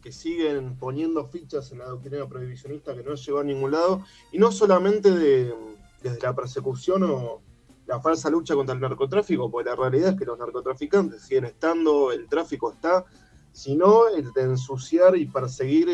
que 0.00 0.12
siguen 0.12 0.78
poniendo 0.78 1.26
fichas 1.26 1.72
en 1.72 1.80
la 1.80 1.86
doctrina 1.86 2.28
prohibicionista 2.28 2.94
que 2.94 3.02
no 3.02 3.16
llegó 3.16 3.40
a 3.40 3.44
ningún 3.44 3.72
lado 3.72 4.04
y 4.30 4.38
no 4.38 4.52
solamente 4.52 5.10
desde 5.10 6.20
la 6.22 6.32
persecución 6.32 7.02
o 7.02 7.42
la 7.86 8.00
falsa 8.00 8.30
lucha 8.30 8.54
contra 8.54 8.76
el 8.76 8.80
narcotráfico, 8.80 9.50
porque 9.50 9.68
la 9.68 9.74
realidad 9.74 10.10
es 10.10 10.16
que 10.16 10.26
los 10.26 10.38
narcotraficantes 10.38 11.22
siguen 11.22 11.46
estando, 11.46 12.12
el 12.12 12.28
tráfico 12.28 12.70
está, 12.70 13.04
sino 13.50 14.06
el 14.06 14.32
de 14.32 14.42
ensuciar 14.42 15.16
y 15.16 15.26
perseguir 15.26 15.88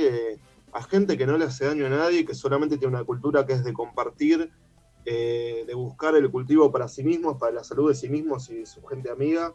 a 0.73 0.83
gente 0.83 1.17
que 1.17 1.27
no 1.27 1.39
le 1.39 1.47
hace 1.47 1.67
daño 1.67 1.87
a 1.87 1.91
nadie, 1.91 2.25
que 2.25 2.35
solamente 2.35 2.77
tiene 2.77 2.95
una 2.95 3.05
cultura 3.05 3.47
que 3.47 3.55
es 3.55 3.65
de 3.65 3.73
compartir, 3.73 4.51
eh, 5.05 5.65
de 5.67 5.75
buscar 5.75 6.17
el 6.17 6.31
cultivo 6.31 6.71
para 6.73 6.89
sí 6.89 7.05
mismos, 7.05 7.39
para 7.39 7.53
la 7.53 7.65
salud 7.65 7.89
de 7.89 7.95
sí 7.95 8.09
mismos 8.09 8.51
y 8.51 8.57
de 8.57 8.67
su 8.67 8.85
gente 8.85 9.11
amiga. 9.11 9.55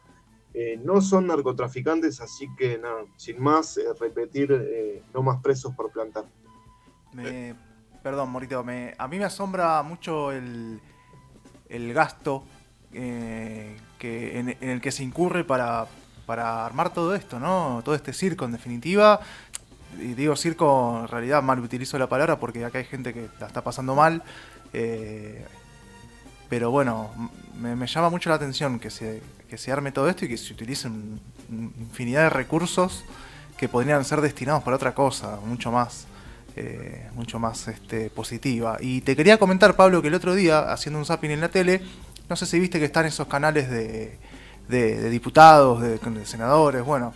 Eh, 0.53 0.79
no 0.83 1.01
son 1.01 1.27
narcotraficantes, 1.27 2.21
así 2.21 2.47
que 2.57 2.77
nada, 2.77 3.05
sin 3.17 3.41
más, 3.41 3.77
eh, 3.77 3.83
repetir, 3.99 5.03
no 5.13 5.21
más 5.21 5.41
presos 5.41 5.75
por 5.75 5.91
plantar. 5.91 6.25
perdón, 8.01 8.29
Morito, 8.29 8.63
me, 8.63 8.95
a 8.97 9.07
mí 9.07 9.17
me 9.17 9.25
asombra 9.25 9.83
mucho 9.83 10.31
el, 10.31 10.79
el 11.69 11.93
gasto 11.93 12.43
que 12.91 13.77
en, 14.39 14.49
en, 14.49 14.69
el 14.69 14.81
que 14.81 14.91
se 14.91 15.03
incurre 15.03 15.43
para, 15.43 15.85
para 16.25 16.65
armar 16.65 16.93
todo 16.93 17.13
esto, 17.13 17.39
¿no? 17.39 17.81
Todo 17.85 17.95
este 17.95 18.11
circo, 18.11 18.45
en 18.45 18.51
definitiva 18.53 19.21
y 19.99 20.13
digo 20.13 20.35
circo, 20.35 20.99
en 21.01 21.07
realidad 21.07 21.41
mal 21.41 21.59
utilizo 21.59 21.97
la 21.97 22.07
palabra 22.07 22.39
porque 22.39 22.63
acá 22.63 22.79
hay 22.79 22.85
gente 22.85 23.13
que 23.13 23.27
la 23.39 23.47
está 23.47 23.63
pasando 23.63 23.95
mal. 23.95 24.23
Eh, 24.73 25.45
pero 26.49 26.71
bueno, 26.71 27.11
me, 27.59 27.87
llama 27.87 28.09
mucho 28.09 28.29
la 28.29 28.35
atención 28.35 28.79
que 28.79 28.89
se, 28.89 29.21
que 29.49 29.57
se 29.57 29.71
arme 29.71 29.91
todo 29.91 30.09
esto 30.09 30.25
y 30.25 30.27
que 30.27 30.37
se 30.37 30.53
utilicen 30.53 31.19
infinidad 31.49 32.23
de 32.23 32.29
recursos 32.29 33.03
que 33.57 33.69
podrían 33.69 34.03
ser 34.05 34.21
destinados 34.21 34.63
para 34.63 34.75
otra 34.75 34.93
cosa, 34.93 35.39
mucho 35.45 35.71
más. 35.71 36.07
Eh, 36.57 37.09
mucho 37.15 37.39
más 37.39 37.69
este, 37.69 38.09
positiva. 38.09 38.77
Y 38.81 38.99
te 39.01 39.15
quería 39.15 39.37
comentar, 39.37 39.77
Pablo, 39.77 40.01
que 40.01 40.09
el 40.09 40.13
otro 40.13 40.35
día, 40.35 40.73
haciendo 40.73 40.99
un 40.99 41.05
zapping 41.05 41.31
en 41.31 41.39
la 41.39 41.47
tele, 41.47 41.81
no 42.27 42.35
sé 42.35 42.45
si 42.45 42.59
viste 42.59 42.77
que 42.77 42.85
están 42.85 43.05
esos 43.05 43.27
canales 43.27 43.69
de, 43.69 44.17
de, 44.67 45.09
diputados, 45.09 45.81
de, 45.81 46.25
senadores, 46.25 46.83
bueno, 46.83 47.13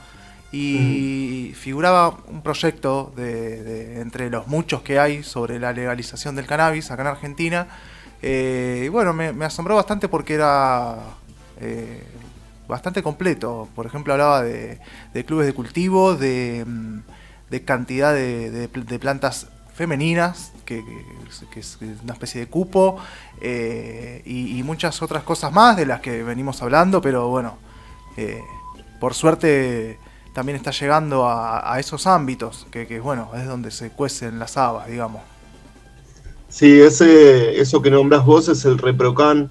y 0.57 1.53
figuraba 1.53 2.17
un 2.27 2.41
proyecto 2.41 3.11
de, 3.15 3.99
entre 3.99 4.29
los 4.29 4.47
muchos 4.47 4.81
que 4.83 4.99
hay 4.99 5.21
sobre 5.21 5.59
la 5.59 5.73
legalización 5.73 6.35
del 6.35 6.45
cannabis 6.45 6.91
acá 6.91 7.01
en 7.01 7.07
Argentina. 7.09 7.67
Eh, 8.21 8.83
y 8.85 8.87
bueno, 8.87 9.11
me, 9.13 9.43
asombró 9.43 9.75
bastante 9.75 10.07
porque 10.07 10.35
era 10.35 10.95
eh, 11.59 12.01
bastante 12.69 13.03
completo. 13.03 13.67
Por 13.75 13.85
ejemplo, 13.85 14.13
hablaba 14.13 14.43
de, 14.43 14.79
clubes 15.25 15.45
de 15.45 15.53
cultivo, 15.53 16.15
de, 16.15 16.63
mm, 16.65 16.99
cantidad 17.65 18.13
de, 18.13 18.69
plantas 18.99 19.47
femeninas, 19.73 20.53
que, 20.63 20.83
es 21.57 21.77
una 22.01 22.13
especie 22.13 22.39
de 22.39 22.47
cupo, 22.47 22.97
eh, 23.41 24.21
y, 24.25 24.63
muchas 24.63 25.01
otras 25.01 25.23
cosas 25.23 25.51
más 25.51 25.75
de 25.75 25.85
las 25.85 25.99
que 25.99 26.23
venimos 26.23 26.61
hablando, 26.61 27.01
pero 27.01 27.27
bueno, 27.27 27.57
por 29.01 29.13
suerte 29.13 29.99
también 30.35 30.57
está 30.57 30.71
llegando 30.71 31.29
a, 31.29 31.79
esos 31.79 32.05
ámbitos, 32.05 32.67
que, 32.69 32.99
bueno, 32.99 33.29
es 33.37 33.47
donde 33.47 33.71
se 33.71 33.89
cuecen 33.91 34.37
las 34.37 34.57
habas, 34.57 34.89
digamos. 34.89 35.21
Sí, 36.49 36.81
ese, 36.81 37.57
eso 37.57 37.81
que 37.81 37.89
nombras 37.89 38.25
vos 38.25 38.49
es 38.49 38.65
el 38.65 38.77
ReproCan, 38.77 39.49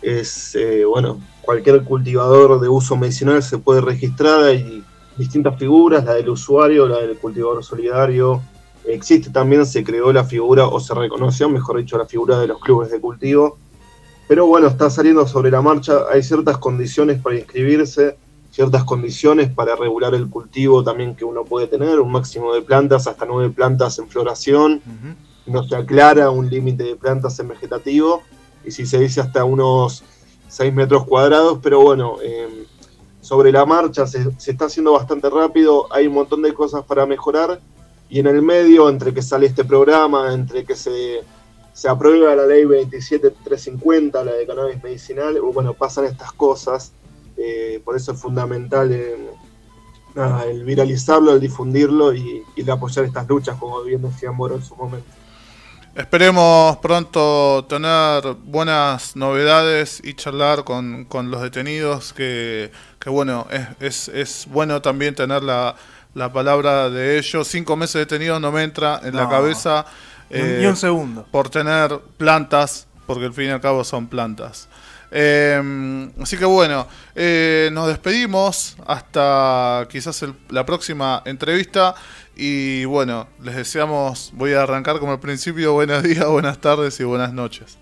es, 0.00 0.54
eh, 0.54 0.86
bueno, 0.86 1.20
cualquier 1.42 1.84
cultivador 1.84 2.58
de 2.60 2.68
uso 2.70 2.96
medicinal 2.96 3.42
se 3.42 3.58
puede 3.58 3.82
registrar, 3.82 4.44
hay 4.44 4.82
distintas 5.18 5.58
figuras, 5.58 6.02
la 6.02 6.14
del 6.14 6.30
usuario, 6.30 6.88
la 6.88 7.00
del 7.00 7.18
cultivador 7.18 7.62
solidario, 7.62 8.40
existe 8.86 9.28
también, 9.28 9.66
se 9.66 9.84
creó 9.84 10.14
la 10.14 10.24
figura, 10.24 10.66
o 10.66 10.80
se 10.80 10.94
reconoció, 10.94 11.50
mejor 11.50 11.76
dicho, 11.76 11.98
la 11.98 12.06
figura 12.06 12.38
de 12.38 12.46
los 12.46 12.58
clubes 12.58 12.90
de 12.90 12.98
cultivo, 12.98 13.58
pero 14.28 14.46
bueno, 14.46 14.68
está 14.68 14.88
saliendo 14.88 15.26
sobre 15.26 15.50
la 15.50 15.60
marcha, 15.60 16.04
hay 16.10 16.22
ciertas 16.22 16.56
condiciones 16.56 17.20
para 17.20 17.36
inscribirse, 17.36 18.16
ciertas 18.52 18.84
condiciones 18.84 19.50
para 19.50 19.74
regular 19.74 20.14
el 20.14 20.28
cultivo 20.28 20.84
también 20.84 21.16
que 21.16 21.24
uno 21.24 21.42
puede 21.44 21.66
tener, 21.66 21.98
un 21.98 22.12
máximo 22.12 22.52
de 22.52 22.60
plantas, 22.60 23.06
hasta 23.06 23.24
nueve 23.24 23.50
plantas 23.50 23.98
en 23.98 24.08
floración, 24.08 24.82
no 25.46 25.64
se 25.64 25.74
aclara 25.74 26.30
un 26.30 26.48
límite 26.50 26.84
de 26.84 26.96
plantas 26.96 27.38
en 27.40 27.48
vegetativo, 27.48 28.22
y 28.62 28.70
si 28.70 28.84
se 28.84 28.98
dice 28.98 29.22
hasta 29.22 29.44
unos 29.44 30.04
6 30.48 30.72
metros 30.72 31.06
cuadrados, 31.06 31.60
pero 31.62 31.80
bueno, 31.80 32.16
em, 32.22 32.66
sobre 33.22 33.50
la 33.52 33.64
marcha 33.64 34.06
se, 34.06 34.28
está 34.46 34.66
haciendo 34.66 34.92
bastante 34.92 35.30
rápido, 35.30 35.86
hay 35.90 36.06
un 36.06 36.14
montón 36.14 36.42
de 36.42 36.52
cosas 36.52 36.84
para 36.84 37.06
mejorar, 37.06 37.58
y 38.10 38.20
en 38.20 38.26
el 38.26 38.42
medio, 38.42 38.90
entre 38.90 39.14
que 39.14 39.22
sale 39.22 39.46
este 39.46 39.64
programa, 39.64 40.34
entre 40.34 40.64
que 40.66 40.76
se, 40.76 41.22
se 41.72 41.88
aprueba 41.88 42.34
la 42.34 42.44
ley 42.44 42.66
27350, 42.66 44.22
la 44.22 44.32
de 44.32 44.46
cannabis 44.46 44.82
medicinal, 44.82 45.40
bueno, 45.40 45.72
pasan 45.72 46.04
estas 46.04 46.32
cosas, 46.32 46.92
eh, 47.36 47.80
por 47.84 47.96
eso 47.96 48.12
es 48.12 48.20
fundamental 48.20 48.92
el 48.92 50.64
viralizarlo, 50.64 51.32
el 51.32 51.40
difundirlo 51.40 52.14
y, 52.14 52.42
y 52.56 52.60
el 52.60 52.70
apoyar 52.70 53.04
estas 53.04 53.28
luchas, 53.28 53.56
como 53.58 53.82
bien 53.82 54.02
decía 54.02 54.32
Moro 54.32 54.56
en 54.56 54.62
su 54.62 54.76
momento. 54.76 55.08
Esperemos 55.94 56.78
pronto 56.78 57.66
tener 57.68 58.22
buenas 58.44 59.14
novedades 59.14 60.00
y 60.02 60.14
charlar 60.14 60.64
con, 60.64 61.06
los 61.30 61.42
detenidos, 61.42 62.14
que, 62.14 62.72
bueno, 63.04 63.46
es, 63.78 64.08
es, 64.08 64.46
bueno 64.48 64.80
también 64.80 65.14
tener 65.14 65.42
la, 65.42 65.74
palabra 66.32 66.88
de 66.88 67.18
ellos. 67.18 67.46
Cinco 67.46 67.76
meses 67.76 67.96
detenidos 67.96 68.40
no 68.40 68.50
me 68.50 68.62
entra 68.62 69.02
en 69.04 69.14
la 69.14 69.28
cabeza. 69.28 69.84
ni 70.30 70.64
un 70.64 70.72
eh, 70.72 70.76
segundo. 70.76 71.26
Por 71.30 71.50
tener 71.50 72.00
plantas, 72.16 72.86
porque 73.06 73.26
al 73.26 73.34
fin 73.34 73.48
y 73.48 73.50
al 73.50 73.60
cabo 73.60 73.84
son 73.84 74.06
plantas. 74.06 74.70
Em, 75.14 76.10
así 76.22 76.38
que 76.38 76.46
bueno, 76.46 76.86
eh, 77.14 77.68
nos 77.72 77.86
despedimos 77.86 78.78
hasta 78.86 79.86
quizás 79.90 80.24
la 80.48 80.64
próxima 80.64 81.22
entrevista. 81.26 81.94
Y 82.34 82.86
bueno, 82.86 83.28
les 83.42 83.56
deseamos, 83.56 84.32
voy 84.34 84.54
a 84.54 84.62
arrancar 84.62 84.98
como 84.98 85.12
al 85.12 85.20
principio, 85.20 85.74
buenos 85.74 86.02
días, 86.02 86.26
buenas 86.26 86.58
tardes 86.60 86.98
y 86.98 87.04
buenas 87.04 87.34
noches. 87.34 87.76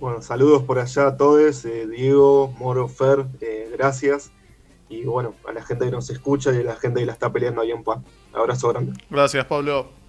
Bueno, 0.00 0.20
saludos 0.20 0.64
por 0.64 0.80
allá 0.80 1.06
a 1.06 1.16
todos, 1.16 1.64
eh, 1.64 1.86
Diego, 1.86 2.52
Moro, 2.58 2.88
Fer, 2.88 3.24
eh, 3.40 3.70
gracias. 3.72 4.32
Y 4.88 5.04
bueno, 5.04 5.34
a 5.48 5.52
la 5.52 5.64
gente 5.64 5.86
que 5.86 5.90
nos 5.92 6.10
escucha 6.10 6.52
y 6.52 6.58
a 6.58 6.64
la 6.64 6.76
gente 6.76 7.00
que 7.00 7.06
la 7.06 7.12
está 7.12 7.32
peleando 7.32 7.62
ahí 7.62 7.70
en 7.70 7.84
Pan. 7.84 8.04
Abrazo 8.32 8.68
grande. 8.68 8.92
Gracias, 9.08 9.44
Pablo. 9.46 10.03